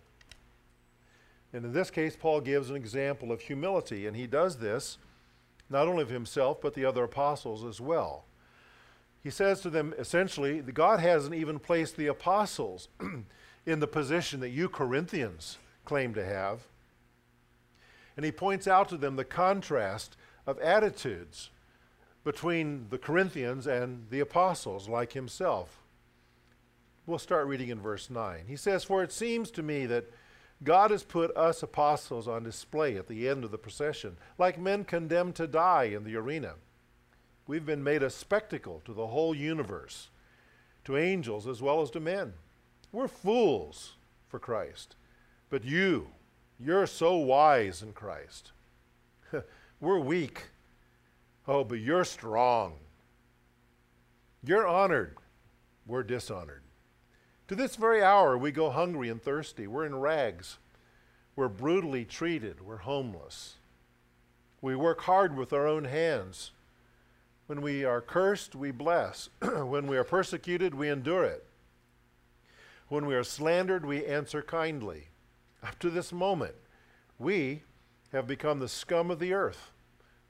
And 1.53 1.65
in 1.65 1.73
this 1.73 1.93
case, 1.93 2.17
Paul 2.17 2.41
gives 2.41 2.71
an 2.71 2.77
example 2.77 3.31
of 3.31 3.41
humility, 3.41 4.09
and 4.09 4.17
he 4.17 4.27
does 4.27 4.59
this 4.59 4.99
not 5.71 5.87
only 5.87 6.03
of 6.03 6.11
himself, 6.11 6.61
but 6.61 6.75
the 6.75 6.85
other 6.85 7.05
apostles 7.05 7.65
as 7.65 7.81
well. 7.81 8.25
He 9.23 9.31
says 9.31 9.61
to 9.61 9.71
them 9.71 9.95
essentially, 9.97 10.61
God 10.61 10.99
hasn't 10.99 11.37
even 11.37 11.61
placed 11.61 11.97
the 11.97 12.09
apostles 12.09 12.89
in 13.65 13.79
the 13.79 13.87
position 13.87 14.41
that 14.41 14.51
you 14.51 14.69
Corinthians 14.69 15.59
claim 15.85 16.15
to 16.15 16.25
have. 16.25 16.67
And 18.17 18.25
he 18.25 18.33
points 18.33 18.67
out 18.67 18.89
to 18.89 18.97
them 18.97 19.15
the 19.15 19.25
contrast 19.25 20.17
of 20.49 20.59
attitudes 20.59 21.51
between 22.25 22.87
the 22.91 22.99
Corinthians 22.99 23.67
and 23.67 24.07
the 24.11 24.21
apostles, 24.21 24.89
like 24.89 25.13
himself. 25.13 25.83
We'll 27.07 27.19
start 27.19 27.47
reading 27.47 27.69
in 27.69 27.81
verse 27.81 28.09
9. 28.09 28.45
He 28.49 28.57
says, 28.57 28.83
For 28.83 29.03
it 29.03 29.13
seems 29.13 29.51
to 29.53 29.63
me 29.63 29.85
that 29.87 30.11
God 30.63 30.91
has 30.91 31.03
put 31.03 31.37
us 31.37 31.63
apostles 31.63 32.27
on 32.27 32.43
display 32.43 32.97
at 32.97 33.09
the 33.09 33.29
end 33.29 33.45
of 33.45 33.51
the 33.51 33.59
procession, 33.59 34.17
like 34.39 34.59
men 34.59 34.85
condemned 34.85 35.35
to 35.37 35.47
die 35.47 35.85
in 35.85 36.05
the 36.05 36.17
arena. 36.17 36.55
We've 37.47 37.67
been 37.67 37.85
made 37.85 38.03
a 38.03 38.09
spectacle 38.09 38.81
to 38.87 38.95
the 38.95 39.09
whole 39.09 39.35
universe, 39.35 40.09
to 40.85 40.97
angels 40.97 41.47
as 41.47 41.61
well 41.61 41.83
as 41.83 41.91
to 41.91 42.01
men. 42.01 42.33
We're 42.91 43.09
fools 43.09 43.97
for 44.29 44.39
Christ. 44.39 44.97
But 45.51 45.65
you, 45.65 46.09
you're 46.59 46.87
so 46.87 47.17
wise 47.17 47.83
in 47.83 47.93
Christ. 47.93 48.53
We're 49.81 49.99
weak. 49.99 50.45
Oh, 51.47 51.65
but 51.65 51.81
you're 51.81 52.05
strong. 52.05 52.75
You're 54.45 54.67
honored. 54.67 55.17
We're 55.87 56.03
dishonored. 56.03 56.63
To 57.49 57.55
this 57.55 57.77
very 57.77 58.03
hour, 58.03 58.39
we 58.39 58.53
go 58.53 58.71
hungry 58.71 59.11
and 59.11 59.23
thirsty. 59.23 59.67
We're 59.67 59.85
in 59.85 59.97
rags. 59.97 60.59
We're 61.37 61.49
brutally 61.49 62.05
treated. 62.05 62.63
We're 62.63 62.79
homeless. 62.79 63.57
We 64.63 64.75
work 64.77 65.03
hard 65.03 65.37
with 65.37 65.53
our 65.53 65.67
own 65.67 65.85
hands. 65.85 66.53
When 67.47 67.61
we 67.61 67.85
are 67.85 68.01
cursed, 68.01 68.55
we 68.55 68.71
bless. 68.71 69.29
when 69.43 69.87
we 69.87 69.99
are 69.99 70.05
persecuted, 70.05 70.75
we 70.75 70.89
endure 70.89 71.25
it. 71.25 71.45
When 72.89 73.05
we 73.05 73.15
are 73.15 73.25
slandered, 73.25 73.85
we 73.85 74.07
answer 74.07 74.41
kindly. 74.41 75.09
Up 75.63 75.79
to 75.81 75.91
this 75.91 76.13
moment, 76.13 76.55
we 77.19 77.63
have 78.13 78.27
become 78.27 78.59
the 78.59 78.69
scum 78.69 79.11
of 79.11 79.19
the 79.19 79.35
earth, 79.35 79.73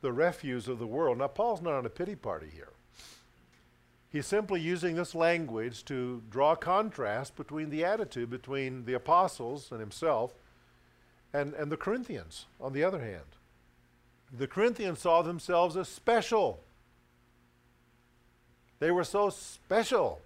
the 0.05 0.13
refuse 0.13 0.69
of 0.69 0.79
the 0.79 0.87
world. 0.87 1.19
Now, 1.19 1.27
Paul's 1.27 1.61
not 1.61 1.75
on 1.75 1.85
a 1.85 1.91
pity 1.91 2.15
party 2.15 2.49
here. 2.53 2.73
He's 4.11 4.27
simply 4.27 4.61
using 4.61 4.95
this 4.95 5.15
language 5.15 5.85
to 5.87 6.23
draw 6.31 6.55
contrast 6.55 7.35
between 7.35 7.71
the 7.71 7.85
attitude 7.85 8.31
between 8.31 8.85
the 8.85 8.95
apostles 8.95 9.73
and 9.73 9.81
himself 9.81 10.35
and, 11.33 11.53
and 11.55 11.73
the 11.73 11.77
Corinthians, 11.77 12.47
on 12.61 12.73
the 12.73 12.85
other 12.85 13.01
hand. 13.01 13.25
The 14.33 14.47
Corinthians 14.47 15.01
saw 15.01 15.23
themselves 15.23 15.77
as 15.77 15.89
special 15.89 16.61
they 18.85 18.91
were 18.91 19.05
so 19.05 19.31
special. 19.31 20.21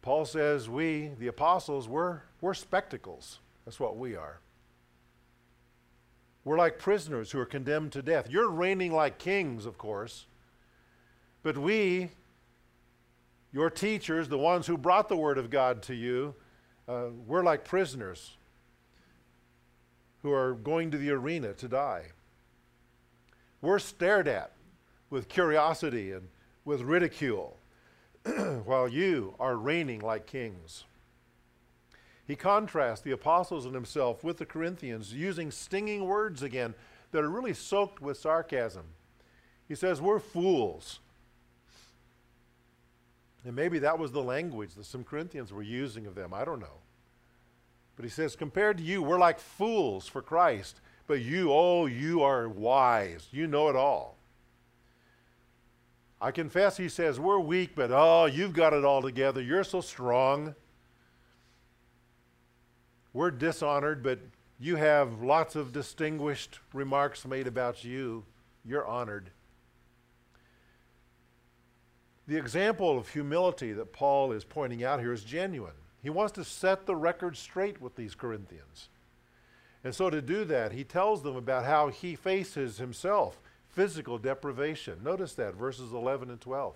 Paul 0.00 0.24
says 0.24 0.70
we, 0.70 1.10
the 1.18 1.26
apostles, 1.26 1.88
we're, 1.88 2.20
we're 2.40 2.54
spectacles. 2.54 3.40
That's 3.64 3.78
what 3.78 3.98
we 3.98 4.16
are. 4.16 4.38
We're 6.46 6.56
like 6.56 6.78
prisoners 6.78 7.30
who 7.30 7.38
are 7.40 7.44
condemned 7.44 7.92
to 7.92 8.00
death. 8.02 8.30
You're 8.30 8.48
reigning 8.48 8.92
like 8.92 9.18
kings, 9.18 9.66
of 9.66 9.76
course. 9.76 10.24
But 11.42 11.58
we, 11.58 12.10
your 13.52 13.68
teachers, 13.68 14.28
the 14.28 14.38
ones 14.38 14.66
who 14.66 14.78
brought 14.78 15.10
the 15.10 15.16
Word 15.16 15.36
of 15.36 15.50
God 15.50 15.82
to 15.82 15.94
you, 15.94 16.34
uh, 16.88 17.08
we're 17.26 17.42
like 17.42 17.64
prisoners 17.64 18.36
who 20.22 20.32
are 20.32 20.54
going 20.54 20.90
to 20.92 20.98
the 20.98 21.10
arena 21.10 21.52
to 21.52 21.68
die. 21.68 22.04
We're 23.60 23.78
stared 23.78 24.26
at 24.26 24.52
with 25.10 25.28
curiosity 25.28 26.12
and 26.12 26.28
with 26.64 26.80
ridicule. 26.80 27.58
while 28.64 28.88
you 28.88 29.34
are 29.38 29.56
reigning 29.56 30.00
like 30.00 30.26
kings. 30.26 30.84
He 32.26 32.34
contrasts 32.34 33.02
the 33.02 33.12
apostles 33.12 33.66
and 33.66 33.74
himself 33.74 34.24
with 34.24 34.38
the 34.38 34.46
Corinthians 34.46 35.12
using 35.12 35.50
stinging 35.50 36.04
words 36.04 36.42
again 36.42 36.74
that 37.12 37.22
are 37.22 37.30
really 37.30 37.54
soaked 37.54 38.02
with 38.02 38.18
sarcasm. 38.18 38.84
He 39.68 39.74
says, 39.74 40.00
We're 40.00 40.18
fools. 40.18 41.00
And 43.44 43.54
maybe 43.54 43.78
that 43.78 43.98
was 43.98 44.10
the 44.10 44.22
language 44.22 44.74
that 44.74 44.86
some 44.86 45.04
Corinthians 45.04 45.52
were 45.52 45.62
using 45.62 46.06
of 46.06 46.16
them. 46.16 46.34
I 46.34 46.44
don't 46.44 46.58
know. 46.58 46.80
But 47.94 48.04
he 48.04 48.10
says, 48.10 48.34
Compared 48.34 48.78
to 48.78 48.82
you, 48.82 49.02
we're 49.02 49.18
like 49.18 49.38
fools 49.38 50.08
for 50.08 50.20
Christ. 50.20 50.80
But 51.06 51.20
you, 51.20 51.52
oh, 51.52 51.86
you 51.86 52.22
are 52.22 52.48
wise. 52.48 53.28
You 53.30 53.46
know 53.46 53.68
it 53.68 53.76
all. 53.76 54.16
I 56.20 56.30
confess, 56.30 56.76
he 56.76 56.88
says, 56.88 57.20
we're 57.20 57.38
weak, 57.38 57.74
but 57.74 57.90
oh, 57.92 58.24
you've 58.24 58.54
got 58.54 58.72
it 58.72 58.84
all 58.84 59.02
together. 59.02 59.42
You're 59.42 59.64
so 59.64 59.82
strong. 59.82 60.54
We're 63.16 63.30
dishonored, 63.30 64.02
but 64.02 64.18
you 64.60 64.76
have 64.76 65.22
lots 65.22 65.56
of 65.56 65.72
distinguished 65.72 66.60
remarks 66.74 67.24
made 67.24 67.46
about 67.46 67.82
you. 67.82 68.26
You're 68.62 68.86
honored. 68.86 69.30
The 72.28 72.36
example 72.36 72.98
of 72.98 73.08
humility 73.08 73.72
that 73.72 73.94
Paul 73.94 74.32
is 74.32 74.44
pointing 74.44 74.84
out 74.84 75.00
here 75.00 75.14
is 75.14 75.24
genuine. 75.24 75.72
He 76.02 76.10
wants 76.10 76.34
to 76.34 76.44
set 76.44 76.84
the 76.84 76.94
record 76.94 77.38
straight 77.38 77.80
with 77.80 77.96
these 77.96 78.14
Corinthians. 78.14 78.90
And 79.82 79.94
so, 79.94 80.10
to 80.10 80.20
do 80.20 80.44
that, 80.44 80.72
he 80.72 80.84
tells 80.84 81.22
them 81.22 81.36
about 81.36 81.64
how 81.64 81.88
he 81.88 82.16
faces 82.16 82.76
himself 82.76 83.40
physical 83.70 84.18
deprivation. 84.18 84.98
Notice 85.02 85.32
that, 85.36 85.54
verses 85.54 85.90
11 85.90 86.28
and 86.28 86.40
12. 86.42 86.74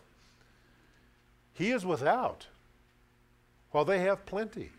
He 1.53 1.71
is 1.71 1.85
without, 1.85 2.47
while 3.73 3.85
they 3.85 3.99
have 3.99 4.25
plenty. 4.25 4.71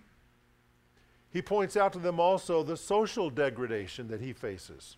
He 1.32 1.42
points 1.42 1.78
out 1.78 1.94
to 1.94 2.00
them 2.00 2.20
also 2.20 2.62
the 2.62 2.76
social 2.78 3.30
degradation 3.30 4.10
that 4.10 4.20
he 4.20 4.34
faces. 4.34 4.98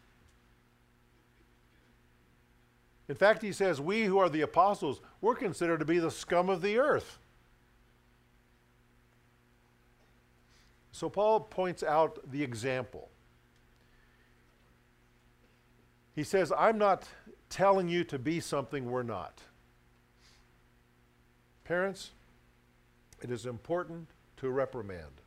In 3.08 3.16
fact, 3.16 3.42
he 3.42 3.52
says, 3.52 3.80
We 3.80 4.06
who 4.06 4.18
are 4.18 4.30
the 4.30 4.42
apostles, 4.42 5.02
we're 5.22 5.36
considered 5.36 5.80
to 5.80 5.86
be 5.86 6.00
the 6.00 6.12
scum 6.12 6.50
of 6.50 6.62
the 6.62 6.78
earth. 6.80 7.20
So 10.92 11.10
Paul 11.10 11.42
points 11.42 11.84
out 11.84 12.20
the 12.32 12.44
example. 12.44 13.10
He 16.16 16.24
says, 16.24 16.52
I'm 16.56 16.78
not 16.78 17.08
telling 17.50 17.90
you 17.90 18.04
to 18.06 18.20
be 18.20 18.40
something 18.40 18.90
we're 18.90 19.04
not. 19.04 19.42
Parents, 21.64 22.12
it 23.22 23.32
is 23.32 23.46
important 23.46 24.10
to 24.38 24.50
reprimand. 24.50 25.23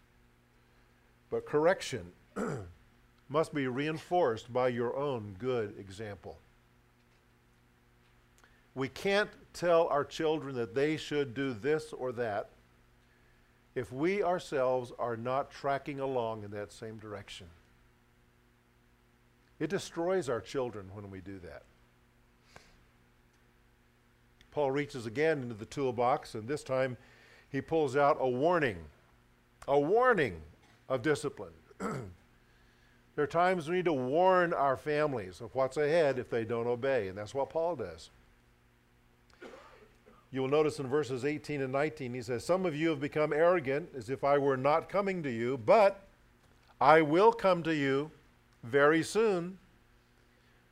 But 1.30 1.46
correction 1.46 2.12
must 3.28 3.54
be 3.54 3.66
reinforced 3.66 4.52
by 4.52 4.68
your 4.68 4.96
own 4.96 5.36
good 5.38 5.74
example. 5.78 6.38
We 8.74 8.88
can't 8.88 9.30
tell 9.52 9.88
our 9.88 10.04
children 10.04 10.54
that 10.56 10.74
they 10.74 10.96
should 10.96 11.34
do 11.34 11.54
this 11.54 11.92
or 11.92 12.12
that 12.12 12.50
if 13.74 13.92
we 13.92 14.22
ourselves 14.22 14.92
are 14.98 15.16
not 15.16 15.50
tracking 15.50 16.00
along 16.00 16.44
in 16.44 16.50
that 16.50 16.72
same 16.72 16.98
direction. 16.98 17.46
It 19.58 19.70
destroys 19.70 20.28
our 20.28 20.40
children 20.40 20.90
when 20.92 21.10
we 21.10 21.20
do 21.20 21.38
that. 21.40 21.62
Paul 24.50 24.70
reaches 24.70 25.04
again 25.04 25.42
into 25.42 25.54
the 25.54 25.66
toolbox, 25.66 26.34
and 26.34 26.48
this 26.48 26.62
time 26.62 26.96
he 27.50 27.60
pulls 27.60 27.96
out 27.96 28.16
a 28.18 28.28
warning. 28.28 28.78
A 29.68 29.78
warning 29.78 30.40
of 30.88 31.02
discipline. 31.02 31.52
there 31.78 33.24
are 33.24 33.26
times 33.26 33.68
we 33.68 33.76
need 33.76 33.84
to 33.86 33.92
warn 33.92 34.52
our 34.52 34.76
families 34.76 35.40
of 35.40 35.54
what's 35.54 35.76
ahead 35.76 36.18
if 36.18 36.30
they 36.30 36.44
don't 36.44 36.66
obey, 36.66 37.08
and 37.08 37.18
that's 37.18 37.34
what 37.34 37.50
Paul 37.50 37.76
does. 37.76 38.10
You 40.32 40.42
will 40.42 40.48
notice 40.48 40.80
in 40.80 40.88
verses 40.88 41.24
18 41.24 41.62
and 41.62 41.72
19, 41.72 42.14
he 42.14 42.22
says, 42.22 42.44
Some 42.44 42.66
of 42.66 42.74
you 42.74 42.90
have 42.90 43.00
become 43.00 43.32
arrogant 43.32 43.88
as 43.96 44.10
if 44.10 44.24
I 44.24 44.38
were 44.38 44.56
not 44.56 44.88
coming 44.88 45.22
to 45.22 45.30
you, 45.30 45.58
but 45.58 46.06
I 46.80 47.00
will 47.00 47.32
come 47.32 47.62
to 47.62 47.74
you 47.74 48.10
very 48.62 49.02
soon. 49.02 49.58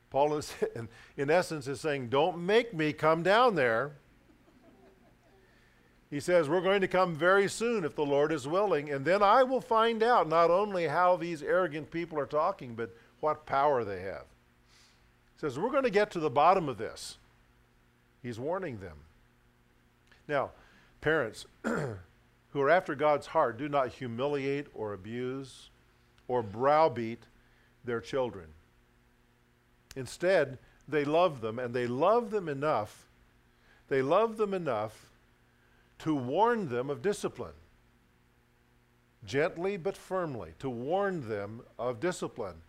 Paul 0.09 0.35
is, 0.35 0.53
in 1.17 1.29
essence, 1.29 1.67
is 1.67 1.81
saying, 1.81 2.09
Don't 2.09 2.37
make 2.37 2.73
me 2.73 2.93
come 2.93 3.23
down 3.23 3.55
there. 3.55 3.93
He 6.09 6.19
says, 6.19 6.47
We're 6.47 6.61
going 6.61 6.81
to 6.81 6.87
come 6.87 7.15
very 7.15 7.49
soon 7.49 7.83
if 7.83 7.95
the 7.95 8.05
Lord 8.05 8.31
is 8.31 8.47
willing, 8.47 8.91
and 8.91 9.03
then 9.03 9.23
I 9.23 9.43
will 9.43 9.61
find 9.61 10.03
out 10.03 10.29
not 10.29 10.51
only 10.51 10.87
how 10.87 11.15
these 11.15 11.41
arrogant 11.41 11.91
people 11.91 12.19
are 12.19 12.25
talking, 12.25 12.75
but 12.75 12.95
what 13.19 13.45
power 13.45 13.83
they 13.83 14.01
have. 14.01 14.25
He 15.35 15.39
says, 15.39 15.57
We're 15.57 15.71
going 15.71 15.83
to 15.83 15.89
get 15.89 16.11
to 16.11 16.19
the 16.19 16.29
bottom 16.29 16.69
of 16.69 16.77
this. 16.77 17.17
He's 18.21 18.39
warning 18.39 18.79
them. 18.79 18.97
Now, 20.27 20.51
parents 21.01 21.45
who 21.63 22.61
are 22.61 22.69
after 22.69 22.95
God's 22.95 23.27
heart 23.27 23.57
do 23.57 23.67
not 23.67 23.89
humiliate 23.89 24.67
or 24.73 24.93
abuse 24.93 25.69
or 26.27 26.41
browbeat 26.41 27.23
their 27.83 28.01
children. 28.01 28.47
Instead, 29.95 30.57
they 30.87 31.05
love 31.05 31.41
them, 31.41 31.57
and 31.57 31.73
they 31.73 31.87
love 31.87 32.31
them 32.31 32.49
enough. 32.49 33.07
They 33.87 34.01
love 34.01 34.37
them 34.37 34.53
enough 34.53 35.11
to 35.99 36.15
warn 36.15 36.69
them 36.69 36.89
of 36.89 37.01
discipline. 37.01 37.53
Gently 39.25 39.77
but 39.77 39.97
firmly, 39.97 40.53
to 40.59 40.69
warn 40.69 41.27
them 41.27 41.61
of 41.79 41.99
discipline. 41.99 42.61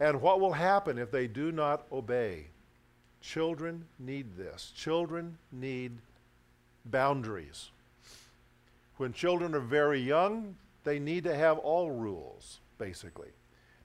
And 0.00 0.20
what 0.20 0.40
will 0.40 0.52
happen 0.52 0.98
if 0.98 1.10
they 1.10 1.26
do 1.26 1.52
not 1.52 1.86
obey? 1.92 2.48
Children 3.20 3.84
need 3.98 4.36
this. 4.36 4.72
Children 4.74 5.38
need 5.52 5.98
boundaries. 6.84 7.70
When 8.96 9.12
children 9.12 9.54
are 9.54 9.60
very 9.60 10.00
young, 10.00 10.56
they 10.82 10.98
need 10.98 11.24
to 11.24 11.34
have 11.34 11.58
all 11.58 11.90
rules, 11.90 12.60
basically 12.76 13.30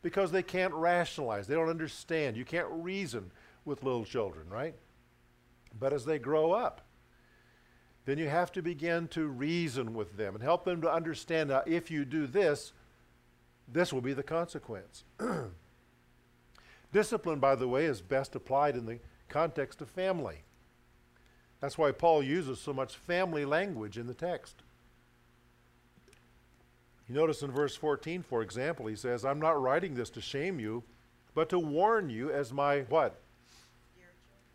because 0.01 0.31
they 0.31 0.43
can't 0.43 0.73
rationalize. 0.73 1.47
They 1.47 1.55
don't 1.55 1.69
understand. 1.69 2.37
You 2.37 2.45
can't 2.45 2.67
reason 2.69 3.31
with 3.65 3.83
little 3.83 4.05
children, 4.05 4.49
right? 4.49 4.75
But 5.77 5.93
as 5.93 6.05
they 6.05 6.19
grow 6.19 6.51
up, 6.51 6.81
then 8.09 8.17
you 8.17 8.27
have 8.27 8.51
to 8.53 8.61
begin 8.61 9.07
to 9.09 9.27
reason 9.27 9.93
with 9.93 10.17
them 10.17 10.33
and 10.33 10.43
help 10.43 10.65
them 10.65 10.81
to 10.81 10.91
understand 10.91 11.49
that 11.49 11.67
if 11.67 11.91
you 11.91 12.05
do 12.05 12.25
this, 12.25 12.73
this 13.71 13.93
will 13.93 14.01
be 14.01 14.13
the 14.13 14.23
consequence. 14.23 15.03
Discipline, 16.91 17.39
by 17.39 17.55
the 17.55 17.67
way, 17.67 17.85
is 17.85 18.01
best 18.01 18.35
applied 18.35 18.75
in 18.75 18.85
the 18.85 18.99
context 19.27 19.81
of 19.81 19.89
family. 19.89 20.37
That's 21.61 21.77
why 21.77 21.91
Paul 21.91 22.23
uses 22.23 22.59
so 22.59 22.73
much 22.73 22.95
family 22.95 23.45
language 23.45 23.97
in 23.97 24.07
the 24.07 24.13
text. 24.13 24.55
You 27.07 27.15
notice 27.15 27.41
in 27.41 27.51
verse 27.51 27.75
14, 27.75 28.23
for 28.23 28.41
example, 28.41 28.87
he 28.87 28.95
says, 28.95 29.25
I'm 29.25 29.39
not 29.39 29.61
writing 29.61 29.93
this 29.93 30.09
to 30.11 30.21
shame 30.21 30.59
you, 30.59 30.83
but 31.35 31.49
to 31.49 31.59
warn 31.59 32.09
you 32.09 32.31
as 32.31 32.53
my 32.53 32.81
what? 32.81 33.19
Dear 33.95 34.07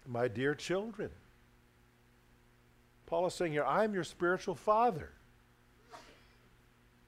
my 0.07 0.29
dear 0.29 0.55
children. 0.55 1.11
Paul 3.07 3.27
is 3.27 3.35
saying 3.35 3.53
here, 3.53 3.65
I'm 3.65 3.95
your 3.95 4.05
spiritual 4.05 4.55
father. 4.55 5.13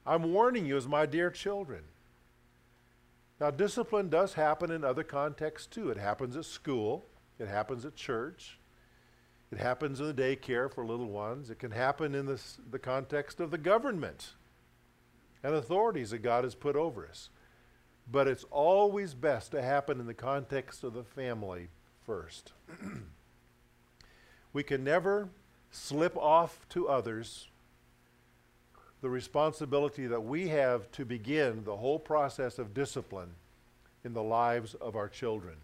I'm 0.05 0.31
warning 0.31 0.65
you 0.65 0.77
as 0.77 0.87
my 0.87 1.05
dear 1.05 1.29
children. 1.29 1.83
Now, 3.39 3.51
discipline 3.51 4.09
does 4.09 4.33
happen 4.33 4.71
in 4.71 4.83
other 4.83 5.03
contexts 5.03 5.67
too. 5.67 5.89
It 5.89 5.97
happens 5.97 6.35
at 6.35 6.45
school, 6.45 7.05
it 7.37 7.47
happens 7.47 7.85
at 7.85 7.95
church, 7.95 8.57
it 9.51 9.59
happens 9.59 9.99
in 9.99 10.07
the 10.07 10.13
daycare 10.13 10.73
for 10.73 10.85
little 10.85 11.09
ones, 11.09 11.49
it 11.49 11.59
can 11.59 11.71
happen 11.71 12.15
in 12.15 12.25
this, 12.25 12.57
the 12.71 12.79
context 12.79 13.39
of 13.39 13.51
the 13.51 13.57
government 13.57 14.33
and 15.43 15.53
authorities 15.53 16.09
that 16.11 16.19
God 16.19 16.43
has 16.43 16.55
put 16.55 16.75
over 16.75 17.07
us. 17.07 17.29
But 18.09 18.27
it's 18.27 18.45
always 18.49 19.13
best 19.13 19.51
to 19.51 19.61
happen 19.61 19.99
in 19.99 20.07
the 20.07 20.13
context 20.13 20.83
of 20.83 20.93
the 20.93 21.03
family 21.03 21.67
first. 22.05 22.53
we 24.53 24.63
can 24.63 24.83
never 24.83 25.29
slip 25.71 26.17
off 26.17 26.67
to 26.69 26.87
others 26.87 27.47
the 29.01 29.09
responsibility 29.09 30.07
that 30.07 30.21
we 30.21 30.47
have 30.47 30.91
to 30.91 31.05
begin 31.05 31.63
the 31.63 31.77
whole 31.77 31.99
process 31.99 32.57
of 32.57 32.73
discipline 32.73 33.29
in 34.03 34.13
the 34.13 34.23
lives 34.23 34.73
of 34.75 34.95
our 34.95 35.07
children. 35.07 35.55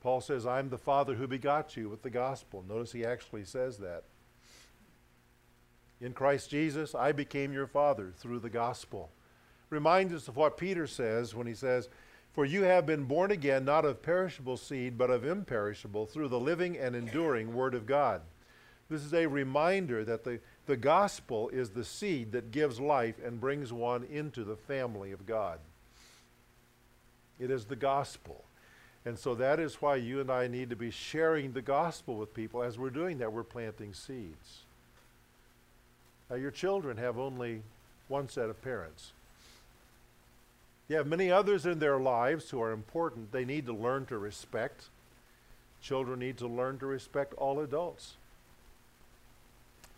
Paul 0.00 0.20
says, 0.20 0.46
I'm 0.46 0.68
the 0.68 0.78
Father 0.78 1.14
who 1.14 1.26
begot 1.26 1.76
you 1.76 1.88
with 1.88 2.02
the 2.02 2.10
gospel. 2.10 2.64
Notice 2.68 2.92
he 2.92 3.04
actually 3.04 3.44
says 3.44 3.78
that. 3.78 4.04
In 6.00 6.12
Christ 6.12 6.50
Jesus, 6.50 6.94
I 6.94 7.10
became 7.10 7.52
your 7.52 7.66
father 7.66 8.12
through 8.16 8.38
the 8.38 8.50
gospel. 8.50 9.10
Reminds 9.70 10.14
us 10.14 10.28
of 10.28 10.36
what 10.36 10.56
Peter 10.56 10.86
says 10.86 11.34
when 11.34 11.48
he 11.48 11.54
says, 11.54 11.88
For 12.32 12.44
you 12.44 12.62
have 12.62 12.86
been 12.86 13.04
born 13.04 13.30
again, 13.30 13.64
not 13.64 13.84
of 13.84 14.02
perishable 14.02 14.56
seed, 14.56 14.96
but 14.96 15.10
of 15.10 15.24
imperishable, 15.24 16.06
through 16.06 16.28
the 16.28 16.38
living 16.38 16.78
and 16.78 16.94
enduring 16.94 17.54
Word 17.54 17.74
of 17.74 17.86
God. 17.86 18.20
This 18.88 19.04
is 19.04 19.12
a 19.12 19.26
reminder 19.26 20.04
that 20.04 20.24
the, 20.24 20.40
the 20.66 20.76
gospel 20.76 21.48
is 21.50 21.70
the 21.70 21.84
seed 21.84 22.32
that 22.32 22.50
gives 22.50 22.80
life 22.80 23.16
and 23.24 23.40
brings 23.40 23.72
one 23.72 24.04
into 24.04 24.44
the 24.44 24.56
family 24.56 25.12
of 25.12 25.26
God. 25.26 25.58
It 27.38 27.50
is 27.50 27.66
the 27.66 27.76
gospel. 27.76 28.44
And 29.04 29.18
so 29.18 29.34
that 29.36 29.60
is 29.60 29.80
why 29.80 29.96
you 29.96 30.20
and 30.20 30.30
I 30.30 30.48
need 30.48 30.70
to 30.70 30.76
be 30.76 30.90
sharing 30.90 31.52
the 31.52 31.62
gospel 31.62 32.16
with 32.16 32.34
people. 32.34 32.62
As 32.62 32.78
we're 32.78 32.90
doing 32.90 33.18
that, 33.18 33.32
we're 33.32 33.42
planting 33.42 33.94
seeds. 33.94 34.64
Now, 36.28 36.36
your 36.36 36.50
children 36.50 36.96
have 36.98 37.18
only 37.18 37.62
one 38.08 38.28
set 38.28 38.50
of 38.50 38.60
parents. 38.60 39.12
You 40.88 40.96
have 40.96 41.06
many 41.06 41.30
others 41.30 41.66
in 41.66 41.78
their 41.78 41.98
lives 41.98 42.48
who 42.48 42.62
are 42.62 42.72
important. 42.72 43.30
They 43.30 43.44
need 43.44 43.66
to 43.66 43.74
learn 43.74 44.06
to 44.06 44.16
respect. 44.16 44.84
Children 45.82 46.20
need 46.20 46.38
to 46.38 46.48
learn 46.48 46.78
to 46.78 46.86
respect 46.86 47.34
all 47.34 47.60
adults. 47.60 48.16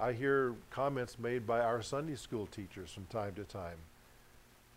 I 0.00 0.12
hear 0.12 0.54
comments 0.70 1.18
made 1.18 1.46
by 1.46 1.60
our 1.60 1.80
Sunday 1.80 2.16
school 2.16 2.46
teachers 2.46 2.90
from 2.90 3.04
time 3.06 3.34
to 3.34 3.44
time 3.44 3.76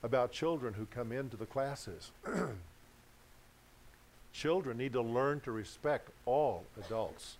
about 0.03 0.31
children 0.31 0.75
who 0.75 0.85
come 0.85 1.11
into 1.11 1.35
the 1.35 1.45
classes. 1.45 2.11
children 4.33 4.77
need 4.77 4.93
to 4.93 5.01
learn 5.01 5.39
to 5.41 5.51
respect 5.51 6.09
all 6.25 6.65
adults 6.85 7.37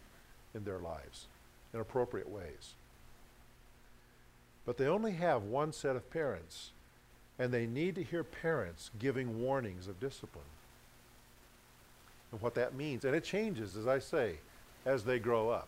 in 0.56 0.64
their 0.64 0.80
lives 0.80 1.28
in 1.74 1.80
appropriate 1.80 2.30
ways. 2.30 2.74
But 4.66 4.78
they 4.78 4.88
only 4.88 5.12
have 5.14 5.44
one 5.44 5.74
set 5.74 5.96
of 5.96 6.10
parents 6.10 6.72
and 7.40 7.52
they 7.52 7.66
need 7.66 7.96
to 7.96 8.04
hear 8.04 8.24
parents 8.24 8.92
giving 9.00 9.42
warnings 9.42 9.88
of 9.88 10.00
discipline 10.00 10.46
and 12.32 12.42
what 12.42 12.56
that 12.56 12.76
means. 12.76 13.06
And 13.06 13.16
it 13.16 13.24
changes, 13.24 13.76
as 13.76 13.88
I 13.88 14.00
say, 14.00 14.36
as 14.86 15.04
they 15.04 15.20
grow 15.20 15.50
up. 15.50 15.68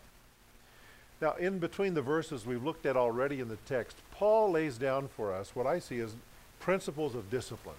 Now, 1.20 1.34
in 1.34 1.58
between 1.58 1.94
the 1.94 2.02
verses 2.02 2.44
we've 2.44 2.62
looked 2.62 2.84
at 2.84 2.96
already 2.96 3.40
in 3.40 3.48
the 3.48 3.56
text, 3.66 3.96
Paul 4.12 4.50
lays 4.50 4.76
down 4.76 5.08
for 5.08 5.32
us 5.32 5.54
what 5.54 5.66
I 5.66 5.78
see 5.78 6.00
as 6.00 6.14
principles 6.60 7.14
of 7.14 7.30
discipline 7.30 7.76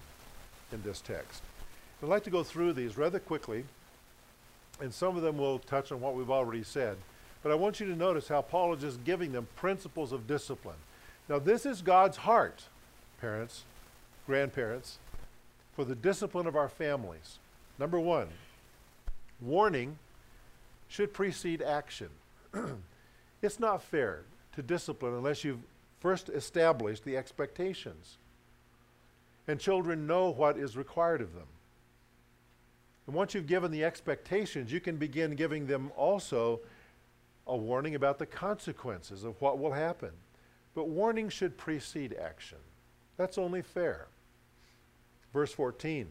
in 0.72 0.82
this 0.82 1.00
text. 1.00 1.42
I'd 2.02 2.08
like 2.08 2.24
to 2.24 2.30
go 2.30 2.42
through 2.42 2.72
these 2.72 2.96
rather 2.96 3.20
quickly, 3.20 3.64
and 4.80 4.92
some 4.92 5.16
of 5.16 5.22
them 5.22 5.38
will 5.38 5.60
touch 5.60 5.92
on 5.92 6.00
what 6.00 6.14
we've 6.14 6.30
already 6.30 6.64
said. 6.64 6.96
But 7.42 7.52
I 7.52 7.54
want 7.54 7.78
you 7.78 7.86
to 7.86 7.96
notice 7.96 8.26
how 8.26 8.42
Paul 8.42 8.74
is 8.74 8.80
just 8.80 9.04
giving 9.04 9.32
them 9.32 9.46
principles 9.56 10.12
of 10.12 10.26
discipline. 10.26 10.76
Now, 11.28 11.38
this 11.38 11.64
is 11.64 11.82
God's 11.82 12.16
heart, 12.16 12.64
parents 13.20 13.64
grandparents, 14.28 14.98
for 15.72 15.86
the 15.86 15.94
discipline 15.94 16.46
of 16.46 16.54
our 16.54 16.68
families. 16.68 17.38
Number 17.78 17.98
one, 17.98 18.28
warning 19.40 19.98
should 20.86 21.14
precede 21.14 21.62
action. 21.62 22.10
it's 23.42 23.58
not 23.58 23.82
fair 23.82 24.20
to 24.54 24.62
discipline 24.62 25.14
unless 25.14 25.44
you've 25.44 25.62
first 26.00 26.28
established 26.28 27.06
the 27.06 27.16
expectations. 27.16 28.18
And 29.46 29.58
children 29.58 30.06
know 30.06 30.28
what 30.28 30.58
is 30.58 30.76
required 30.76 31.22
of 31.22 31.32
them. 31.32 31.48
And 33.06 33.16
once 33.16 33.32
you've 33.32 33.46
given 33.46 33.70
the 33.70 33.82
expectations, 33.82 34.70
you 34.70 34.80
can 34.80 34.96
begin 34.96 35.36
giving 35.36 35.66
them 35.66 35.90
also 35.96 36.60
a 37.46 37.56
warning 37.56 37.94
about 37.94 38.18
the 38.18 38.26
consequences 38.26 39.24
of 39.24 39.40
what 39.40 39.58
will 39.58 39.72
happen. 39.72 40.10
But 40.74 40.88
warning 40.88 41.30
should 41.30 41.56
precede 41.56 42.14
action. 42.20 42.58
That's 43.16 43.38
only 43.38 43.62
fair. 43.62 44.08
Verse 45.32 45.52
14, 45.52 46.08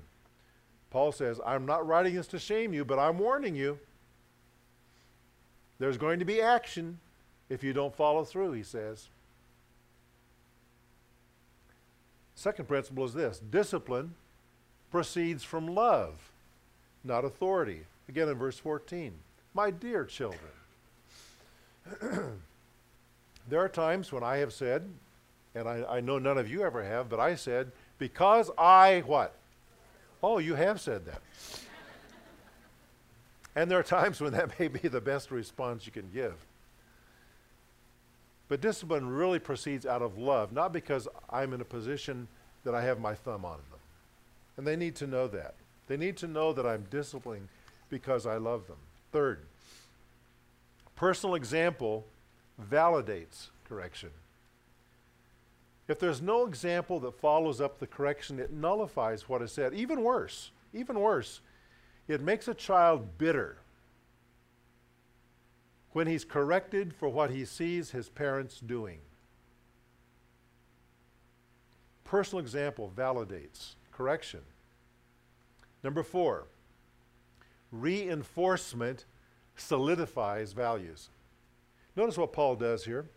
Paul 0.90 1.12
says, 1.12 1.40
I'm 1.46 1.66
not 1.66 1.86
writing 1.88 2.16
this 2.16 2.28
to 2.28 2.40
shame 2.40 2.74
you, 2.74 2.86
but 2.86 3.00
I'm 3.00 3.18
warning 3.18 3.56
you. 3.56 3.80
There's 5.80 5.98
going 5.98 6.20
to 6.20 6.26
be 6.26 6.42
action 6.42 7.00
if 7.50 7.64
you 7.64 7.74
don't 7.74 7.96
follow 7.96 8.24
through, 8.24 8.54
he 8.54 8.64
says. 8.64 9.10
Second 12.36 12.68
principle 12.68 13.06
is 13.06 13.14
this 13.14 13.40
discipline 13.40 14.14
proceeds 14.92 15.44
from 15.44 15.68
love, 15.68 16.32
not 17.04 17.26
authority. 17.26 17.82
Again 18.10 18.30
in 18.30 18.38
verse 18.38 18.58
14. 18.58 19.14
My 19.54 19.72
dear 19.72 20.06
children, 20.06 20.40
there 23.50 23.60
are 23.60 23.70
times 23.70 24.12
when 24.12 24.24
I 24.24 24.38
have 24.38 24.54
said, 24.54 24.88
and 25.56 25.68
I, 25.68 25.84
I 25.90 26.00
know 26.00 26.20
none 26.20 26.38
of 26.38 26.50
you 26.50 26.64
ever 26.64 26.84
have, 26.84 27.10
but 27.10 27.20
I 27.20 27.36
said, 27.36 27.72
because 27.98 28.52
I 28.58 29.04
what? 29.06 29.34
Oh, 30.22 30.40
you 30.40 30.56
have 30.56 30.82
said 30.82 31.06
that. 31.06 31.22
and 33.56 33.70
there 33.70 33.80
are 33.80 33.84
times 33.84 34.20
when 34.20 34.34
that 34.34 34.60
may 34.60 34.68
be 34.68 34.88
the 34.88 35.02
best 35.02 35.32
response 35.32 35.86
you 35.86 35.92
can 35.92 36.10
give. 36.14 36.36
But 38.50 38.62
discipline 38.62 39.10
really 39.10 39.40
proceeds 39.40 39.86
out 39.86 40.02
of 40.02 40.18
love, 40.18 40.54
not 40.54 40.72
because 40.72 41.08
I'm 41.30 41.54
in 41.54 41.62
a 41.62 41.66
position 41.66 42.28
that 42.64 42.74
I 42.74 42.82
have 42.82 43.00
my 43.00 43.14
thumb 43.14 43.44
on 43.44 43.58
them. 43.70 43.80
And 44.56 44.66
they 44.66 44.76
need 44.76 44.96
to 44.98 45.08
know 45.08 45.28
that. 45.28 45.56
They 45.88 45.98
need 45.98 46.18
to 46.18 46.28
know 46.28 46.54
that 46.54 46.66
I'm 46.66 46.86
disciplining 46.90 47.48
because 47.90 48.26
I 48.26 48.38
love 48.38 48.68
them. 48.68 48.78
Third, 49.12 49.40
personal 50.96 51.36
example 51.36 52.06
validates 52.70 53.48
correction. 53.68 54.10
If 55.88 56.00
there's 56.00 56.22
no 56.22 56.46
example 56.46 57.00
that 57.02 57.20
follows 57.20 57.62
up 57.62 57.80
the 57.80 57.88
correction, 57.88 58.40
it 58.40 58.52
nullifies 58.52 59.30
what 59.30 59.42
is 59.42 59.52
said. 59.52 59.74
Even 59.74 60.04
worse, 60.04 60.52
even 60.74 61.00
worse, 61.00 61.42
it 62.08 62.22
makes 62.22 62.48
a 62.48 62.54
child 62.54 63.18
bitter 63.18 63.58
when 65.92 66.08
he's 66.08 66.26
corrected 66.26 66.94
for 66.94 67.08
what 67.10 67.32
he 67.32 67.46
sees 67.46 67.92
his 67.92 68.10
parents 68.10 68.60
doing. 68.60 69.00
Personal 72.04 72.42
example 72.42 72.92
validates 72.96 73.76
correction. 73.92 74.42
Number 75.84 76.04
four, 76.04 76.48
reinforcement 77.72 79.06
solidifies 79.56 80.54
values. 80.54 81.10
Notice 81.96 82.18
what 82.18 82.34
Paul 82.34 82.56
does 82.56 82.86
here. 82.86 83.10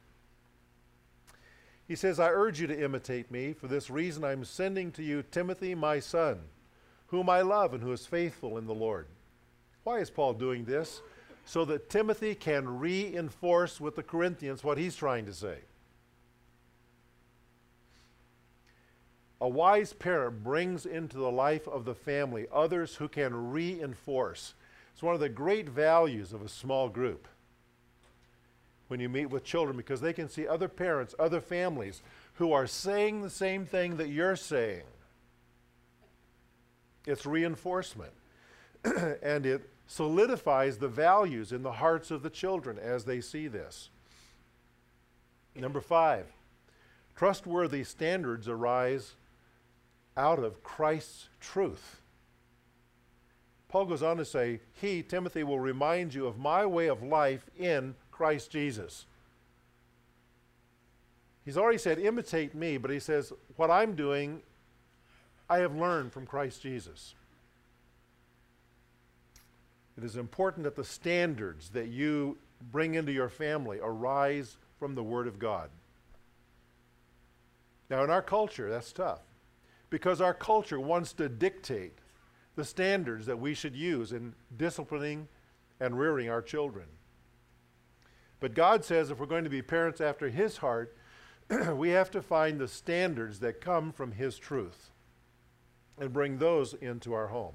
He 1.91 1.97
says, 1.97 2.21
I 2.21 2.29
urge 2.29 2.61
you 2.61 2.69
to 2.69 2.85
imitate 2.85 3.33
me. 3.33 3.53
For 3.53 3.67
this 3.67 3.91
reason, 3.91 4.23
I'm 4.23 4.45
sending 4.45 4.93
to 4.93 5.03
you 5.03 5.25
Timothy, 5.25 5.75
my 5.75 5.99
son, 5.99 6.39
whom 7.09 7.29
I 7.29 7.41
love 7.41 7.75
and 7.75 7.83
who 7.83 7.91
is 7.91 8.07
faithful 8.07 8.59
in 8.59 8.69
the 8.69 8.73
Lord. 8.73 9.09
Why 9.83 9.99
is 9.99 10.09
Paul 10.09 10.35
doing 10.35 10.65
this? 10.65 11.03
So 11.45 11.65
that 11.65 11.91
Timothy 11.91 12.37
can 12.37 12.79
reinforce 12.79 13.81
with 13.81 13.97
the 13.97 14.05
Corinthians 14.05 14.63
what 14.63 14.79
he's 14.79 14.95
trying 14.95 15.27
to 15.27 15.35
say. 15.35 15.59
A 19.41 19.49
wise 19.49 19.93
parent 19.93 20.45
brings 20.45 20.87
into 20.87 21.17
the 21.17 21.33
life 21.33 21.67
of 21.67 21.85
the 21.85 21.97
family 21.97 22.47
others 22.53 22.95
who 22.95 23.09
can 23.09 23.51
reinforce. 23.51 24.55
It's 24.93 25.03
one 25.03 25.15
of 25.15 25.21
the 25.21 25.29
great 25.29 25.69
values 25.69 26.33
of 26.33 26.43
a 26.43 26.49
small 26.49 26.89
group 26.89 27.27
when 28.91 28.99
you 28.99 29.09
meet 29.09 29.27
with 29.27 29.45
children 29.45 29.77
because 29.77 30.01
they 30.01 30.13
can 30.13 30.29
see 30.29 30.49
other 30.49 30.67
parents, 30.67 31.15
other 31.17 31.41
families 31.41 32.03
who 32.35 32.53
are 32.53 32.67
saying 32.67 33.23
the 33.23 33.31
same 33.31 33.65
thing 33.65 33.97
that 33.99 34.09
you're 34.09 34.35
saying. 34.35 34.83
It's 37.07 37.25
reinforcement. 37.25 38.13
and 39.23 39.47
it 39.47 39.71
solidifies 39.87 40.79
the 40.79 40.89
values 40.89 41.53
in 41.53 41.63
the 41.63 41.71
hearts 41.71 42.11
of 42.11 42.25
the 42.25 42.31
children 42.31 42.81
as 42.81 43.05
they 43.05 43.21
see 43.21 43.47
this. 43.47 43.91
Number 45.55 45.81
five, 45.81 46.27
trustworthy 47.15 47.85
standards 47.85 48.49
arise 48.49 49.15
out 50.17 50.41
of 50.41 50.65
Christ's 50.65 51.29
truth. 51.39 52.01
Paul 53.69 53.85
goes 53.85 54.03
on 54.03 54.17
to 54.17 54.25
say, 54.25 54.61
He, 54.73 55.01
Timothy, 55.05 55.45
will 55.45 55.61
remind 55.61 56.13
you 56.13 56.27
of 56.27 56.39
my 56.39 56.67
way 56.67 56.89
of 56.89 57.05
life 57.05 57.49
in 57.57 57.95
Christ 58.21 58.51
Jesus. 58.51 59.07
He's 61.43 61.57
already 61.57 61.79
said, 61.79 61.99
imitate 61.99 62.55
me, 62.55 62.77
but 62.77 62.91
he 62.91 63.01
says, 63.01 63.33
what 63.57 63.71
I'm 63.71 63.95
doing, 63.95 64.43
I 65.49 65.61
have 65.61 65.75
learned 65.75 66.13
from 66.13 66.27
Christ 66.27 66.61
Jesus. 66.61 67.15
It 69.97 70.05
is 70.05 70.17
important 70.17 70.65
that 70.65 70.77
the 70.77 70.85
standards 70.85 71.71
that 71.71 71.89
you 71.89 72.37
bring 72.71 72.95
into 72.95 73.11
your 73.11 73.31
family 73.31 73.79
arise 73.83 74.59
from 74.79 74.95
the 74.95 75.03
Word 75.03 75.27
of 75.27 75.39
God. 75.39 75.71
Now, 77.89 78.05
in 78.05 78.11
our 78.11 78.21
culture, 78.21 78.69
that's 78.69 78.93
tough 78.93 79.23
because 79.89 80.21
our 80.21 80.35
culture 80.35 80.79
wants 80.79 81.15
to 81.15 81.31
dictate 81.31 81.97
the 82.55 82.67
standards 82.67 83.25
that 83.25 83.41
we 83.41 83.55
should 83.55 83.75
use 83.75 84.13
in 84.13 84.35
disciplining 84.59 85.27
and 85.81 85.99
rearing 85.99 86.29
our 86.29 86.43
children. 86.43 86.85
But 88.41 88.55
God 88.55 88.85
says 88.85 89.11
if 89.11 89.19
we're 89.19 89.27
going 89.27 89.45
to 89.45 89.51
be 89.51 89.63
parents 89.63 90.01
after 90.01 90.29
His 90.29 90.57
heart, 90.59 90.97
we 91.75 91.91
have 91.91 92.11
to 92.13 92.23
find 92.23 92.59
the 92.59 92.69
standards 92.69 93.41
that 93.41 93.61
come 93.61 93.93
from 93.93 94.13
His 94.13 94.39
truth. 94.39 94.91
and 95.99 96.13
bring 96.13 96.39
those 96.39 96.73
into 96.75 97.13
our 97.13 97.27
home. 97.27 97.53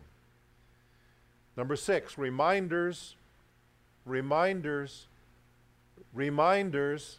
Number 1.57 1.75
six, 1.75 2.17
reminders, 2.17 3.15
reminders, 4.05 5.07
reminders 6.13 7.17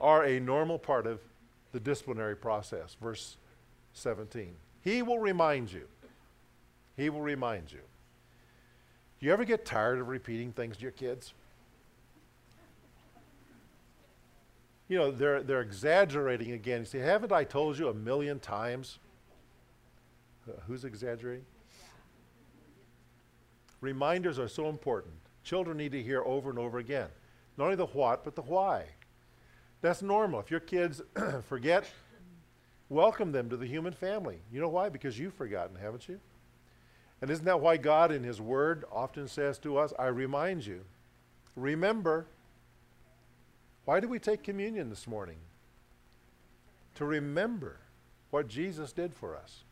are 0.00 0.24
a 0.24 0.40
normal 0.40 0.78
part 0.78 1.06
of 1.06 1.20
the 1.72 1.80
disciplinary 1.80 2.36
process. 2.36 2.96
Verse 3.00 3.36
17. 3.92 4.54
He 4.82 5.02
will 5.02 5.18
remind 5.18 5.72
you. 5.72 5.86
He 6.96 7.10
will 7.10 7.20
remind 7.20 7.70
you. 7.72 7.80
Do 9.20 9.26
you 9.26 9.32
ever 9.32 9.44
get 9.44 9.64
tired 9.64 9.98
of 9.98 10.08
repeating 10.08 10.52
things 10.52 10.76
to 10.76 10.82
your 10.82 10.92
kids? 10.92 11.34
You 14.88 14.96
know, 14.96 15.10
they're, 15.10 15.42
they're 15.42 15.60
exaggerating 15.60 16.52
again. 16.52 16.80
You 16.80 16.86
say, 16.86 16.98
Haven't 16.98 17.32
I 17.32 17.44
told 17.44 17.78
you 17.78 17.88
a 17.88 17.94
million 17.94 18.40
times? 18.40 18.98
Uh, 20.48 20.52
who's 20.66 20.84
exaggerating? 20.84 21.44
Reminders 23.80 24.38
are 24.38 24.48
so 24.48 24.68
important. 24.68 25.14
Children 25.44 25.76
need 25.76 25.92
to 25.92 26.02
hear 26.02 26.22
over 26.24 26.50
and 26.50 26.58
over 26.58 26.78
again. 26.78 27.08
Not 27.56 27.64
only 27.64 27.76
the 27.76 27.86
what, 27.86 28.24
but 28.24 28.34
the 28.34 28.42
why. 28.42 28.84
That's 29.80 30.02
normal. 30.02 30.40
If 30.40 30.50
your 30.50 30.60
kids 30.60 31.02
forget, 31.48 31.88
welcome 32.88 33.30
them 33.30 33.48
to 33.50 33.56
the 33.56 33.66
human 33.66 33.92
family. 33.92 34.38
You 34.50 34.60
know 34.60 34.68
why? 34.68 34.88
Because 34.88 35.18
you've 35.18 35.34
forgotten, 35.34 35.76
haven't 35.76 36.08
you? 36.08 36.18
And 37.20 37.30
isn't 37.30 37.44
that 37.44 37.60
why 37.60 37.76
God 37.76 38.10
in 38.10 38.22
His 38.22 38.40
Word 38.40 38.84
often 38.90 39.28
says 39.28 39.58
to 39.58 39.76
us, 39.76 39.92
I 39.98 40.06
remind 40.06 40.66
you, 40.66 40.84
remember. 41.56 42.26
Why 43.88 44.00
do 44.00 44.08
we 44.08 44.18
take 44.18 44.42
communion 44.42 44.90
this 44.90 45.06
morning? 45.06 45.38
To 46.96 47.06
remember 47.06 47.78
what 48.28 48.46
Jesus 48.46 48.92
did 48.92 49.14
for 49.14 49.34
us. 49.34 49.64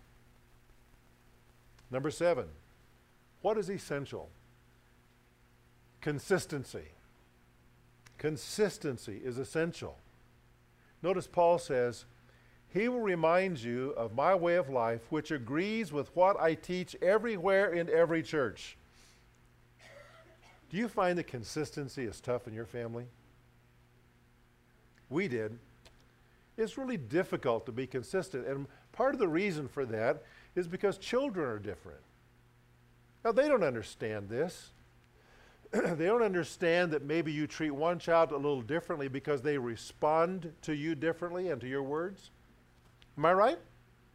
Number 1.91 2.11
seven, 2.11 2.47
what 3.43 3.59
is 3.59 3.69
essential? 3.69 4.31
Consistency. 6.01 6.93
Consistency 8.17 9.21
is 9.23 9.37
essential. 9.37 9.99
Notice 11.03 11.27
Paul 11.27 11.59
says, 11.59 12.07
He 12.73 12.89
will 12.89 13.03
remind 13.03 13.63
you 13.63 13.91
of 13.99 14.15
my 14.15 14.35
way 14.35 14.55
of 14.55 14.71
life, 14.71 15.03
which 15.11 15.31
agrees 15.31 15.93
with 15.93 16.09
what 16.17 16.41
I 16.41 16.55
teach 16.55 16.97
everywhere 17.03 17.71
in 17.71 17.91
every 17.91 18.23
church. 18.23 18.79
Do 20.71 20.79
you 20.79 20.89
find 20.89 21.19
that 21.19 21.27
consistency 21.27 22.05
is 22.05 22.19
tough 22.19 22.49
in 22.49 22.55
your 22.55 22.65
family? 22.65 23.09
We 25.11 25.29
did. 25.29 25.59
It's 26.57 26.79
really 26.79 26.97
difficult 26.97 27.67
to 27.67 27.73
be 27.73 27.87
consistent. 27.87 28.47
And 28.47 28.67
part 28.93 29.15
of 29.15 29.21
the 29.21 29.29
reason 29.29 29.69
for 29.69 29.85
that 29.87 30.23
is 30.55 30.67
because 30.67 30.99
children 30.99 31.49
are 31.49 31.59
different. 31.59 32.01
Now, 33.25 33.33
they 33.33 33.49
don't 33.49 33.65
understand 33.65 34.29
this. 34.29 34.71
they 35.73 36.07
don't 36.07 36.23
understand 36.23 36.93
that 36.93 37.05
maybe 37.05 37.33
you 37.33 37.47
treat 37.47 37.71
one 37.71 37.99
child 37.99 38.31
a 38.31 38.37
little 38.37 38.63
differently 38.63 39.09
because 39.09 39.43
they 39.43 39.59
respond 39.59 40.53
to 40.63 40.75
you 40.75 40.95
differently 40.95 41.51
and 41.51 41.61
to 41.61 41.69
your 41.69 41.83
words. 41.83 42.31
Am 43.19 43.25
I 43.25 43.33
right? 43.33 43.59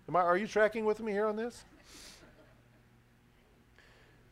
Am 0.07 0.15
I, 0.15 0.21
are 0.21 0.37
you 0.37 0.47
tracking 0.47 0.85
with 0.85 0.99
me 1.01 1.11
here 1.11 1.25
on 1.25 1.35
this? 1.35 1.63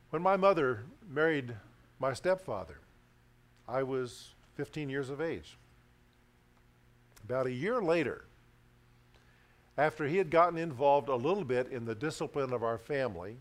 When 0.09 0.21
my 0.21 0.37
mother 0.37 0.85
married 1.07 1.53
my 1.99 2.13
stepfather, 2.13 2.79
I 3.67 3.83
was 3.83 4.33
15 4.55 4.89
years 4.89 5.09
of 5.09 5.21
age. 5.21 5.57
About 7.29 7.45
a 7.45 7.51
year 7.51 7.79
later, 7.79 8.25
after 9.77 10.07
he 10.07 10.17
had 10.17 10.31
gotten 10.31 10.57
involved 10.57 11.09
a 11.09 11.15
little 11.15 11.43
bit 11.43 11.67
in 11.67 11.85
the 11.85 11.93
discipline 11.93 12.51
of 12.51 12.63
our 12.63 12.79
family, 12.79 13.37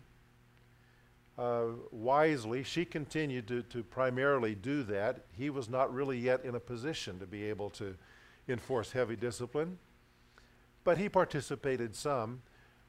uh, 1.39 1.69
wisely, 1.89 2.61
she 2.61 2.85
continued 2.85 3.47
to, 3.47 3.63
to 3.63 3.81
primarily 3.81 4.53
do 4.53 4.83
that. 4.83 5.25
He 5.35 5.49
was 5.49 5.69
not 5.69 5.91
really 5.91 6.19
yet 6.19 6.45
in 6.45 6.53
a 6.53 6.59
position 6.59 7.17
to 7.17 7.25
be 7.25 7.45
able 7.45 7.71
to 7.71 7.95
enforce 8.47 8.91
heavy 8.91 9.15
discipline, 9.15 9.79
but 10.83 10.99
he 10.99 11.09
participated 11.09 11.95
some. 11.95 12.43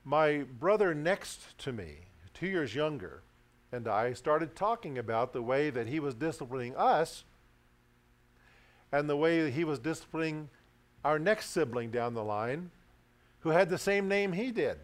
My 0.04 0.44
brother 0.58 0.94
next 0.94 1.56
to 1.60 1.72
me, 1.72 2.00
two 2.34 2.46
years 2.46 2.74
younger, 2.74 3.22
and 3.72 3.88
I 3.88 4.12
started 4.12 4.54
talking 4.54 4.98
about 4.98 5.32
the 5.32 5.40
way 5.40 5.70
that 5.70 5.86
he 5.86 5.98
was 5.98 6.14
disciplining 6.14 6.76
us 6.76 7.24
and 8.92 9.08
the 9.08 9.16
way 9.16 9.40
that 9.44 9.54
he 9.54 9.64
was 9.64 9.78
disciplining 9.78 10.50
our 11.04 11.18
next 11.18 11.50
sibling 11.50 11.90
down 11.90 12.14
the 12.14 12.24
line 12.24 12.70
who 13.40 13.50
had 13.50 13.68
the 13.68 13.78
same 13.78 14.08
name 14.08 14.32
he 14.32 14.50
did. 14.50 14.78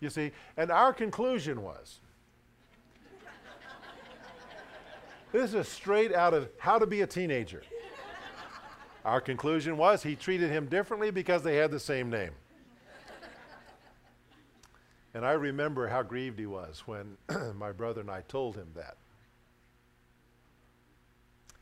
You 0.00 0.10
see, 0.10 0.32
and 0.56 0.70
our 0.70 0.92
conclusion 0.92 1.62
was 1.62 2.00
This 5.32 5.54
is 5.54 5.68
straight 5.68 6.12
out 6.12 6.34
of 6.34 6.48
How 6.58 6.78
to 6.78 6.86
Be 6.86 7.02
a 7.02 7.06
Teenager. 7.06 7.62
Our 9.04 9.20
conclusion 9.20 9.76
was 9.76 10.02
he 10.02 10.16
treated 10.16 10.50
him 10.50 10.66
differently 10.66 11.10
because 11.10 11.42
they 11.42 11.56
had 11.56 11.70
the 11.70 11.80
same 11.80 12.10
name. 12.10 12.32
And 15.14 15.24
I 15.24 15.32
remember 15.32 15.88
how 15.88 16.02
grieved 16.02 16.38
he 16.38 16.46
was 16.46 16.82
when 16.86 17.16
my 17.54 17.72
brother 17.72 18.00
and 18.00 18.10
I 18.10 18.22
told 18.22 18.56
him 18.56 18.68
that. 18.74 18.96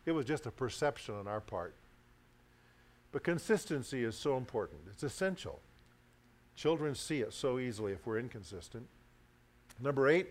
It 0.07 0.12
was 0.12 0.24
just 0.24 0.46
a 0.46 0.51
perception 0.51 1.14
on 1.14 1.29
our 1.29 1.40
part. 1.40 1.74
But 3.12 3.25
consistency 3.25 4.05
is 4.05 4.16
so 4.16 4.37
important, 4.37 4.83
it's 4.90 5.03
essential. 5.03 5.61
Children 6.55 6.94
see 6.94 7.21
it 7.21 7.33
so 7.33 7.59
easily 7.59 7.92
if 7.92 8.07
we're 8.07 8.18
inconsistent. 8.18 8.87
Number 9.81 10.09
eight, 10.09 10.29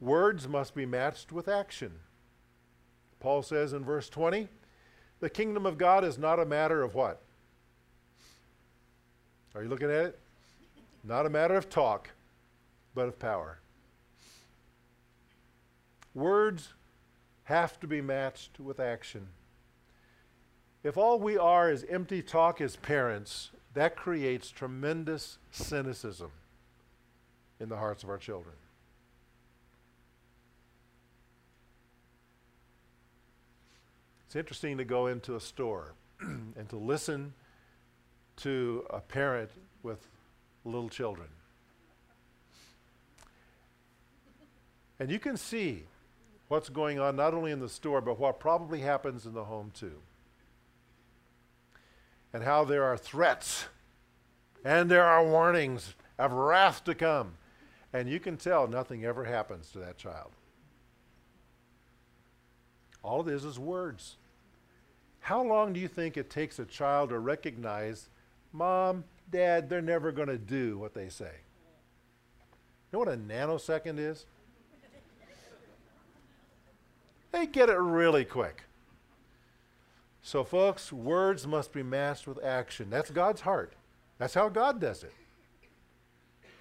words 0.00 0.48
must 0.48 0.74
be 0.74 0.86
matched 0.86 1.30
with 1.30 1.46
action. 1.46 1.92
Paul 3.20 3.42
says 3.42 3.72
in 3.72 3.84
verse 3.84 4.08
20, 4.08 4.48
the 5.20 5.30
kingdom 5.30 5.66
of 5.66 5.78
God 5.78 6.04
is 6.04 6.18
not 6.18 6.40
a 6.40 6.44
matter 6.44 6.82
of 6.82 6.94
what? 6.94 7.22
Are 9.54 9.62
you 9.62 9.68
looking 9.68 9.90
at 9.90 10.06
it? 10.06 10.18
Not 11.04 11.26
a 11.26 11.30
matter 11.30 11.54
of 11.54 11.68
talk, 11.68 12.10
but 12.94 13.06
of 13.06 13.18
power. 13.18 13.58
Words 16.14 16.74
have 17.44 17.78
to 17.80 17.86
be 17.86 18.00
matched 18.00 18.58
with 18.58 18.80
action. 18.80 19.28
If 20.84 20.96
all 20.96 21.20
we 21.20 21.38
are 21.38 21.70
is 21.70 21.84
empty 21.88 22.22
talk 22.22 22.60
as 22.60 22.76
parents, 22.76 23.50
that 23.74 23.96
creates 23.96 24.50
tremendous 24.50 25.38
cynicism 25.50 26.30
in 27.60 27.68
the 27.68 27.76
hearts 27.76 28.02
of 28.02 28.10
our 28.10 28.18
children. 28.18 28.54
It's 34.26 34.36
interesting 34.36 34.78
to 34.78 34.84
go 34.84 35.06
into 35.06 35.36
a 35.36 35.40
store 35.40 35.92
and 36.20 36.68
to 36.70 36.76
listen 36.76 37.34
to 38.36 38.84
a 38.90 38.98
parent 38.98 39.50
with 39.82 39.98
little 40.64 40.88
children. 40.88 41.28
And 44.98 45.10
you 45.10 45.18
can 45.18 45.36
see 45.36 45.84
what's 46.48 46.68
going 46.68 46.98
on 46.98 47.14
not 47.14 47.34
only 47.34 47.52
in 47.52 47.60
the 47.60 47.68
store, 47.68 48.00
but 48.00 48.18
what 48.18 48.40
probably 48.40 48.80
happens 48.80 49.26
in 49.26 49.34
the 49.34 49.44
home 49.44 49.70
too. 49.74 50.00
And 52.32 52.42
how 52.42 52.64
there 52.64 52.84
are 52.84 52.96
threats 52.96 53.66
and 54.64 54.90
there 54.90 55.04
are 55.04 55.24
warnings 55.24 55.94
of 56.18 56.32
wrath 56.32 56.84
to 56.84 56.94
come. 56.94 57.34
And 57.92 58.08
you 58.08 58.20
can 58.20 58.36
tell 58.36 58.66
nothing 58.66 59.04
ever 59.04 59.24
happens 59.24 59.70
to 59.70 59.78
that 59.78 59.98
child. 59.98 60.30
All 63.02 63.26
it 63.26 63.32
is 63.32 63.44
is 63.44 63.58
words. 63.58 64.16
How 65.20 65.42
long 65.42 65.72
do 65.72 65.80
you 65.80 65.88
think 65.88 66.16
it 66.16 66.30
takes 66.30 66.58
a 66.58 66.64
child 66.64 67.10
to 67.10 67.18
recognize, 67.18 68.08
Mom, 68.52 69.04
Dad, 69.30 69.68
they're 69.68 69.82
never 69.82 70.10
going 70.10 70.28
to 70.28 70.38
do 70.38 70.78
what 70.78 70.94
they 70.94 71.08
say? 71.08 71.32
You 72.90 72.98
know 72.98 72.98
what 73.00 73.08
a 73.08 73.16
nanosecond 73.16 73.98
is? 73.98 74.26
they 77.32 77.46
get 77.46 77.68
it 77.68 77.78
really 77.78 78.24
quick. 78.24 78.62
So, 80.22 80.44
folks, 80.44 80.92
words 80.92 81.46
must 81.46 81.72
be 81.72 81.82
matched 81.82 82.28
with 82.28 82.42
action. 82.44 82.88
That's 82.90 83.10
God's 83.10 83.40
heart. 83.40 83.72
That's 84.18 84.34
how 84.34 84.48
God 84.48 84.80
does 84.80 85.02
it. 85.02 85.12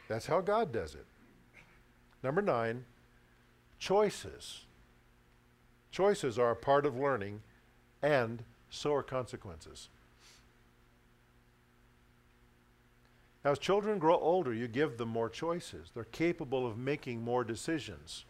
That's 0.08 0.26
how 0.26 0.42
God 0.42 0.74
does 0.74 0.96
it. 0.96 1.06
Number 2.24 2.42
nine, 2.42 2.86
choices. 3.78 4.66
Choices 5.92 6.40
are 6.40 6.52
a 6.52 6.56
part 6.56 6.86
of 6.86 6.98
learning 6.98 7.42
and 8.02 8.44
so 8.70 8.94
are 8.94 9.04
consequences. 9.04 9.90
As 13.44 13.60
children 13.60 14.00
grow 14.00 14.18
older, 14.18 14.54
you 14.54 14.68
give 14.68 14.98
them 14.98 15.10
more 15.10 15.30
choices. 15.30 15.92
They're 15.94 16.04
capable 16.06 16.66
of 16.66 16.78
making 16.78 17.24
more 17.24 17.44
decisions. 17.44 18.26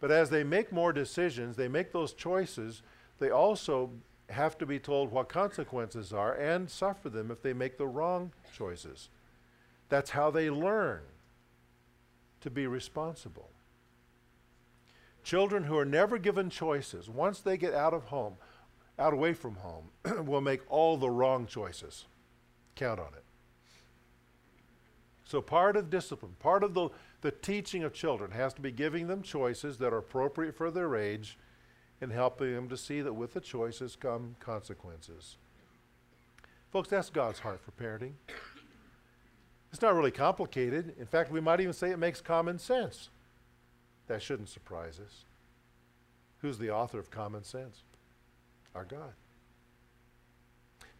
But 0.00 0.10
as 0.10 0.30
they 0.30 0.44
make 0.44 0.72
more 0.72 0.92
decisions, 0.92 1.56
they 1.56 1.68
make 1.68 1.92
those 1.92 2.12
choices, 2.12 2.82
they 3.18 3.30
also 3.30 3.90
have 4.30 4.58
to 4.58 4.66
be 4.66 4.78
told 4.78 5.12
what 5.12 5.28
consequences 5.28 6.12
are 6.12 6.34
and 6.34 6.68
suffer 6.70 7.08
them 7.08 7.30
if 7.30 7.42
they 7.42 7.52
make 7.52 7.78
the 7.78 7.86
wrong 7.86 8.32
choices. 8.56 9.08
That's 9.88 10.10
how 10.10 10.30
they 10.30 10.50
learn. 10.50 11.02
to 12.42 12.50
be 12.50 12.66
responsible. 12.66 13.50
Children 15.24 15.64
who 15.64 15.76
are 15.76 15.84
never 15.84 16.18
given 16.18 16.48
choices, 16.48 17.08
once 17.08 17.40
they 17.40 17.56
get 17.56 17.74
out 17.74 17.92
of 17.92 18.04
home, 18.04 18.34
out 18.98 19.12
away 19.12 19.32
from 19.32 19.56
home, 19.56 19.90
will 20.24 20.40
make 20.40 20.60
all 20.68 20.96
the 20.96 21.10
wrong 21.10 21.46
choices. 21.46 22.04
Count 22.76 23.00
on 23.00 23.08
it. 23.14 23.24
So, 25.24 25.40
part 25.40 25.76
of 25.76 25.90
discipline, 25.90 26.36
part 26.38 26.62
of 26.62 26.74
the, 26.74 26.90
the 27.22 27.32
teaching 27.32 27.82
of 27.82 27.92
children 27.92 28.30
has 28.30 28.54
to 28.54 28.60
be 28.60 28.70
giving 28.70 29.08
them 29.08 29.22
choices 29.22 29.78
that 29.78 29.92
are 29.92 29.98
appropriate 29.98 30.54
for 30.54 30.70
their 30.70 30.94
age 30.94 31.36
and 32.00 32.12
helping 32.12 32.54
them 32.54 32.68
to 32.68 32.76
see 32.76 33.00
that 33.00 33.14
with 33.14 33.34
the 33.34 33.40
choices 33.40 33.96
come 33.96 34.36
consequences. 34.40 35.36
Folks, 36.70 36.88
that's 36.88 37.10
God's 37.10 37.38
heart 37.38 37.60
for 37.60 37.70
parenting. 37.72 38.12
It's 39.72 39.82
not 39.82 39.94
really 39.94 40.10
complicated. 40.10 40.94
In 40.98 41.06
fact, 41.06 41.30
we 41.30 41.40
might 41.40 41.60
even 41.60 41.72
say 41.72 41.90
it 41.90 41.98
makes 41.98 42.20
common 42.20 42.58
sense. 42.58 43.10
That 44.06 44.22
shouldn't 44.22 44.48
surprise 44.48 45.00
us. 45.04 45.24
Who's 46.38 46.58
the 46.58 46.70
author 46.70 46.98
of 46.98 47.10
common 47.10 47.44
sense? 47.44 47.82
Our 48.74 48.84
God. 48.84 49.12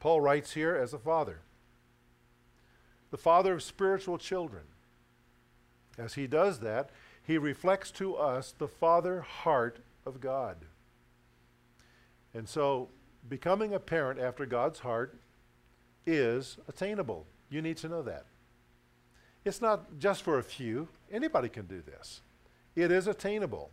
Paul 0.01 0.21
writes 0.21 0.53
here 0.53 0.77
as 0.77 0.93
a 0.93 0.99
father, 0.99 1.41
the 3.11 3.17
father 3.17 3.55
of 3.55 3.63
spiritual 3.63 4.19
children. 4.19 4.65
As 5.99 6.15
he 6.15 6.27
does 6.27 6.61
that, 6.61 6.91
he 7.23 7.39
reflects 7.39 7.91
to 7.93 8.17
us 8.17 8.55
the 8.57 8.69
father 8.69 9.21
heart 9.23 9.79
of 10.05 10.21
God. 10.21 10.57
And 12.37 12.47
so, 12.47 12.91
becoming 13.31 13.73
a 13.73 13.81
parent 13.81 14.21
after 14.21 14.45
God's 14.45 14.79
heart 14.79 15.17
is 16.07 16.59
attainable. 16.69 17.27
You 17.49 17.63
need 17.63 17.79
to 17.79 17.89
know 17.89 18.03
that. 18.03 18.27
It's 19.47 19.63
not 19.63 19.99
just 19.99 20.23
for 20.23 20.39
a 20.39 20.43
few, 20.43 20.87
anybody 21.11 21.49
can 21.49 21.65
do 21.65 21.81
this. 21.81 22.21
It 22.75 22.93
is 22.93 23.07
attainable. 23.07 23.71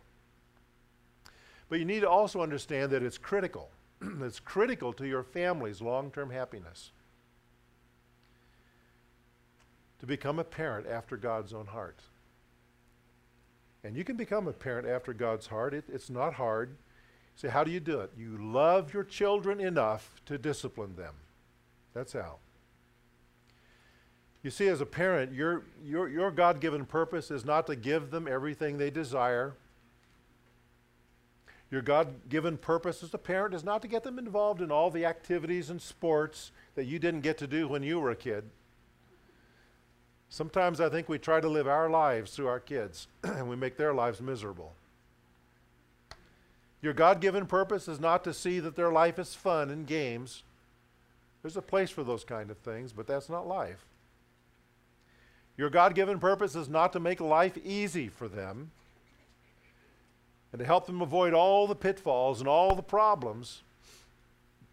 But 1.68 1.78
you 1.78 1.84
need 1.84 2.00
to 2.00 2.08
also 2.08 2.40
understand 2.40 2.90
that 2.92 3.02
it's 3.02 3.18
critical. 3.18 3.68
it's 4.22 4.40
critical 4.40 4.94
to 4.94 5.06
your 5.06 5.22
family's 5.22 5.82
long 5.82 6.10
term 6.10 6.30
happiness 6.30 6.90
to 10.00 10.06
become 10.06 10.38
a 10.38 10.44
parent 10.44 10.86
after 10.86 11.18
God's 11.18 11.52
own 11.52 11.66
heart. 11.66 11.98
And 13.82 13.94
you 13.94 14.04
can 14.04 14.16
become 14.16 14.48
a 14.48 14.52
parent 14.54 14.88
after 14.88 15.12
God's 15.12 15.48
heart. 15.48 15.74
It, 15.74 15.84
it's 15.92 16.08
not 16.08 16.32
hard. 16.32 16.76
Say, 17.36 17.48
how 17.48 17.64
do 17.64 17.70
you 17.70 17.80
do 17.80 18.00
it? 18.00 18.12
You 18.16 18.38
love 18.38 18.94
your 18.94 19.04
children 19.04 19.60
enough 19.60 20.20
to 20.26 20.38
discipline 20.38 20.94
them. 20.96 21.14
That's 21.92 22.12
how. 22.12 22.36
You 24.42 24.50
see, 24.50 24.68
as 24.68 24.80
a 24.80 24.86
parent, 24.86 25.32
your, 25.32 25.64
your, 25.82 26.08
your 26.08 26.30
God 26.30 26.60
given 26.60 26.84
purpose 26.84 27.30
is 27.30 27.44
not 27.44 27.66
to 27.66 27.76
give 27.76 28.10
them 28.10 28.28
everything 28.28 28.76
they 28.76 28.90
desire. 28.90 29.54
Your 31.70 31.80
God 31.82 32.28
given 32.28 32.58
purpose 32.58 33.02
as 33.02 33.14
a 33.14 33.18
parent 33.18 33.54
is 33.54 33.64
not 33.64 33.82
to 33.82 33.88
get 33.88 34.04
them 34.04 34.18
involved 34.18 34.60
in 34.60 34.70
all 34.70 34.90
the 34.90 35.06
activities 35.06 35.70
and 35.70 35.80
sports 35.80 36.52
that 36.74 36.84
you 36.84 36.98
didn't 36.98 37.22
get 37.22 37.38
to 37.38 37.46
do 37.46 37.66
when 37.66 37.82
you 37.82 37.98
were 37.98 38.10
a 38.10 38.16
kid. 38.16 38.44
Sometimes 40.28 40.80
I 40.80 40.88
think 40.88 41.08
we 41.08 41.18
try 41.18 41.40
to 41.40 41.48
live 41.48 41.66
our 41.66 41.88
lives 41.88 42.32
through 42.32 42.48
our 42.48 42.60
kids 42.60 43.08
and 43.22 43.48
we 43.48 43.56
make 43.56 43.76
their 43.76 43.94
lives 43.94 44.20
miserable. 44.20 44.74
Your 46.84 46.92
God 46.92 47.22
given 47.22 47.46
purpose 47.46 47.88
is 47.88 47.98
not 47.98 48.24
to 48.24 48.34
see 48.34 48.60
that 48.60 48.76
their 48.76 48.92
life 48.92 49.18
is 49.18 49.34
fun 49.34 49.70
and 49.70 49.86
games. 49.86 50.42
There's 51.40 51.56
a 51.56 51.62
place 51.62 51.88
for 51.88 52.04
those 52.04 52.24
kind 52.24 52.50
of 52.50 52.58
things, 52.58 52.92
but 52.92 53.06
that's 53.06 53.30
not 53.30 53.48
life. 53.48 53.86
Your 55.56 55.70
God 55.70 55.94
given 55.94 56.18
purpose 56.18 56.54
is 56.54 56.68
not 56.68 56.92
to 56.92 57.00
make 57.00 57.22
life 57.22 57.56
easy 57.64 58.08
for 58.08 58.28
them 58.28 58.70
and 60.52 60.58
to 60.58 60.66
help 60.66 60.84
them 60.86 61.00
avoid 61.00 61.32
all 61.32 61.66
the 61.66 61.74
pitfalls 61.74 62.40
and 62.40 62.48
all 62.50 62.74
the 62.74 62.82
problems 62.82 63.62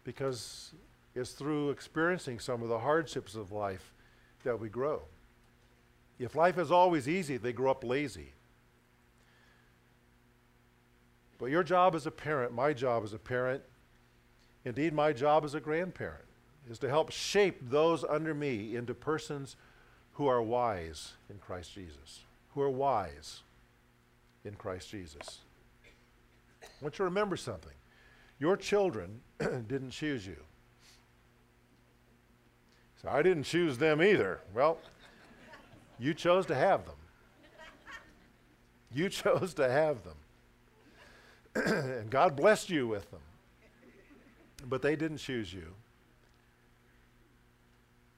because 0.04 0.74
it's 1.14 1.30
through 1.30 1.70
experiencing 1.70 2.40
some 2.40 2.62
of 2.62 2.68
the 2.68 2.80
hardships 2.80 3.34
of 3.34 3.52
life 3.52 3.94
that 4.44 4.60
we 4.60 4.68
grow. 4.68 5.00
If 6.18 6.34
life 6.34 6.58
is 6.58 6.70
always 6.70 7.08
easy, 7.08 7.38
they 7.38 7.54
grow 7.54 7.70
up 7.70 7.82
lazy. 7.82 8.32
But 11.42 11.50
your 11.50 11.64
job 11.64 11.96
as 11.96 12.06
a 12.06 12.12
parent, 12.12 12.54
my 12.54 12.72
job 12.72 13.02
as 13.02 13.14
a 13.14 13.18
parent, 13.18 13.64
indeed 14.64 14.92
my 14.92 15.12
job 15.12 15.44
as 15.44 15.54
a 15.56 15.60
grandparent, 15.60 16.22
is 16.70 16.78
to 16.78 16.88
help 16.88 17.10
shape 17.10 17.68
those 17.68 18.04
under 18.04 18.32
me 18.32 18.76
into 18.76 18.94
persons 18.94 19.56
who 20.12 20.28
are 20.28 20.40
wise 20.40 21.14
in 21.28 21.38
Christ 21.38 21.74
Jesus. 21.74 22.20
Who 22.54 22.60
are 22.60 22.70
wise 22.70 23.40
in 24.44 24.54
Christ 24.54 24.88
Jesus. 24.88 25.40
I 26.62 26.68
want 26.80 26.94
you 26.94 26.98
to 26.98 27.04
remember 27.06 27.36
something. 27.36 27.74
Your 28.38 28.56
children 28.56 29.20
didn't 29.40 29.90
choose 29.90 30.24
you. 30.24 30.38
So 33.02 33.08
I 33.08 33.20
didn't 33.20 33.42
choose 33.42 33.78
them 33.78 34.00
either. 34.00 34.38
Well, 34.54 34.78
you 35.98 36.14
chose 36.14 36.46
to 36.46 36.54
have 36.54 36.84
them. 36.84 36.94
You 38.94 39.08
chose 39.08 39.54
to 39.54 39.68
have 39.68 40.04
them. 40.04 40.14
And 41.54 42.10
God 42.10 42.36
blessed 42.36 42.70
you 42.70 42.86
with 42.86 43.10
them. 43.10 43.20
But 44.68 44.82
they 44.82 44.96
didn't 44.96 45.18
choose 45.18 45.52
you. 45.52 45.74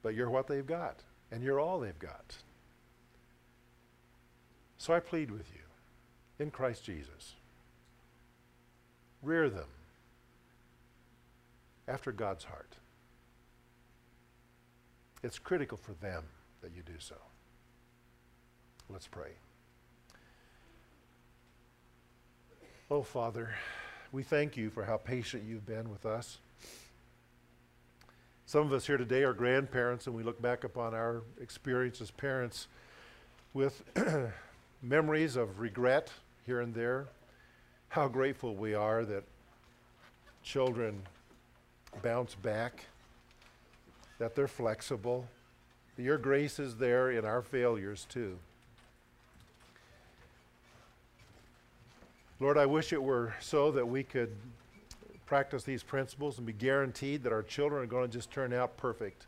But 0.02 0.14
you're 0.14 0.30
what 0.30 0.46
they've 0.46 0.66
got, 0.66 1.00
and 1.32 1.42
you're 1.42 1.58
all 1.58 1.80
they've 1.80 1.98
got. 1.98 2.36
So 4.76 4.92
I 4.92 5.00
plead 5.00 5.30
with 5.30 5.50
you 5.54 5.62
in 6.44 6.50
Christ 6.50 6.84
Jesus 6.84 7.34
rear 9.24 9.48
them 9.48 9.68
after 11.88 12.12
God's 12.12 12.44
heart. 12.44 12.76
It's 15.22 15.38
critical 15.38 15.78
for 15.78 15.92
them 15.94 16.24
that 16.60 16.72
you 16.76 16.82
do 16.82 16.98
so. 16.98 17.16
Let's 18.90 19.06
pray. 19.06 19.32
Oh, 22.90 23.02
Father, 23.02 23.54
we 24.12 24.22
thank 24.22 24.58
you 24.58 24.68
for 24.68 24.84
how 24.84 24.98
patient 24.98 25.44
you've 25.48 25.64
been 25.64 25.88
with 25.88 26.04
us. 26.04 26.36
Some 28.44 28.66
of 28.66 28.74
us 28.74 28.86
here 28.86 28.98
today 28.98 29.22
are 29.22 29.32
grandparents, 29.32 30.06
and 30.06 30.14
we 30.14 30.22
look 30.22 30.40
back 30.42 30.64
upon 30.64 30.92
our 30.92 31.22
experience 31.40 32.02
as 32.02 32.10
parents 32.10 32.68
with 33.54 33.82
memories 34.82 35.34
of 35.36 35.60
regret 35.60 36.10
here 36.44 36.60
and 36.60 36.74
there. 36.74 37.06
How 37.88 38.06
grateful 38.06 38.54
we 38.54 38.74
are 38.74 39.06
that 39.06 39.24
children 40.42 41.04
bounce 42.02 42.34
back, 42.34 42.84
that 44.18 44.34
they're 44.34 44.46
flexible. 44.46 45.26
Your 45.96 46.18
grace 46.18 46.58
is 46.58 46.76
there 46.76 47.10
in 47.10 47.24
our 47.24 47.40
failures, 47.40 48.06
too. 48.10 48.36
Lord, 52.40 52.58
I 52.58 52.66
wish 52.66 52.92
it 52.92 53.02
were 53.02 53.34
so 53.40 53.70
that 53.72 53.86
we 53.86 54.02
could 54.02 54.34
practice 55.26 55.64
these 55.64 55.82
principles 55.82 56.38
and 56.38 56.46
be 56.46 56.52
guaranteed 56.52 57.22
that 57.22 57.32
our 57.32 57.42
children 57.42 57.82
are 57.82 57.86
going 57.86 58.08
to 58.08 58.12
just 58.12 58.30
turn 58.30 58.52
out 58.52 58.76
perfect. 58.76 59.26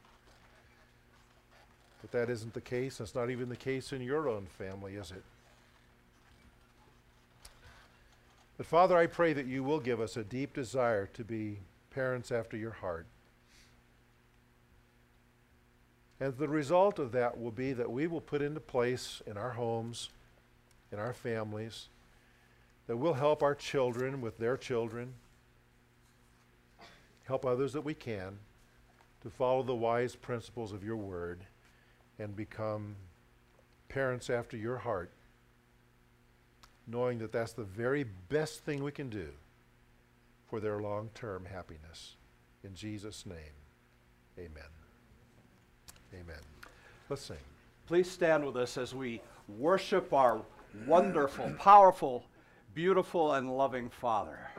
But 2.03 2.13
that 2.13 2.31
isn't 2.31 2.53
the 2.53 2.61
case. 2.61 2.99
That's 2.99 3.15
not 3.15 3.31
even 3.31 3.49
the 3.49 3.57
case 3.57 3.93
in 3.93 4.01
your 4.01 4.29
own 4.29 4.47
family, 4.47 4.95
is 4.95 5.11
it? 5.13 5.23
But 8.57 8.67
Father, 8.67 8.97
I 8.97 9.07
pray 9.07 9.33
that 9.33 9.47
you 9.47 9.63
will 9.63 9.81
give 9.81 10.01
us 10.01 10.17
a 10.17 10.25
deep 10.25 10.55
desire 10.55 11.07
to 11.15 11.25
be 11.25 11.59
parents 11.91 12.33
after 12.33 12.57
your 12.57 12.73
heart. 12.73 13.07
And 16.21 16.37
the 16.37 16.49
result 16.49 16.99
of 16.99 17.13
that 17.13 17.39
will 17.39 17.51
be 17.51 17.73
that 17.75 17.91
we 17.91 18.07
will 18.07 18.23
put 18.23 18.41
into 18.41 18.61
place 18.61 19.21
in 19.27 19.37
our 19.37 19.51
homes, 19.51 20.09
in 20.91 20.99
our 20.99 21.13
families, 21.13 21.89
that 22.87 22.97
we'll 22.97 23.15
help 23.15 23.43
our 23.43 23.55
children 23.55 24.21
with 24.21 24.39
their 24.39 24.57
children, 24.57 25.15
help 27.25 27.45
others 27.45 27.73
that 27.73 27.81
we 27.81 27.95
can 27.95 28.39
to 29.23 29.31
follow 29.31 29.63
the 29.63 29.75
wise 29.75 30.15
principles 30.15 30.73
of 30.73 30.85
your 30.85 30.97
word 30.97 31.41
and 32.19 32.37
become 32.37 32.95
parents 33.89 34.31
after 34.31 34.57
your 34.57 34.79
heart, 34.79 35.11
knowing 36.87 37.19
that 37.19 37.33
that's 37.33 37.53
the 37.53 37.65
very 37.65 38.05
best 38.29 38.65
thing 38.65 38.83
we 38.83 38.93
can 38.93 39.09
do 39.09 39.29
for 40.49 40.61
their 40.61 40.81
long 40.81 41.11
term 41.15 41.45
happiness. 41.45 42.15
In 42.63 42.75
Jesus' 42.75 43.27
name, 43.27 43.37
amen. 44.39 44.71
Amen. 46.15 46.41
Let's 47.09 47.23
sing. 47.23 47.37
Please 47.87 48.11
stand 48.11 48.45
with 48.45 48.57
us 48.57 48.77
as 48.77 48.95
we 48.95 49.21
worship 49.49 50.13
our 50.13 50.41
wonderful, 50.87 51.53
powerful, 51.59 52.25
beautiful 52.77 53.33
and 53.33 53.51
loving 53.51 53.89
Father. 53.89 54.51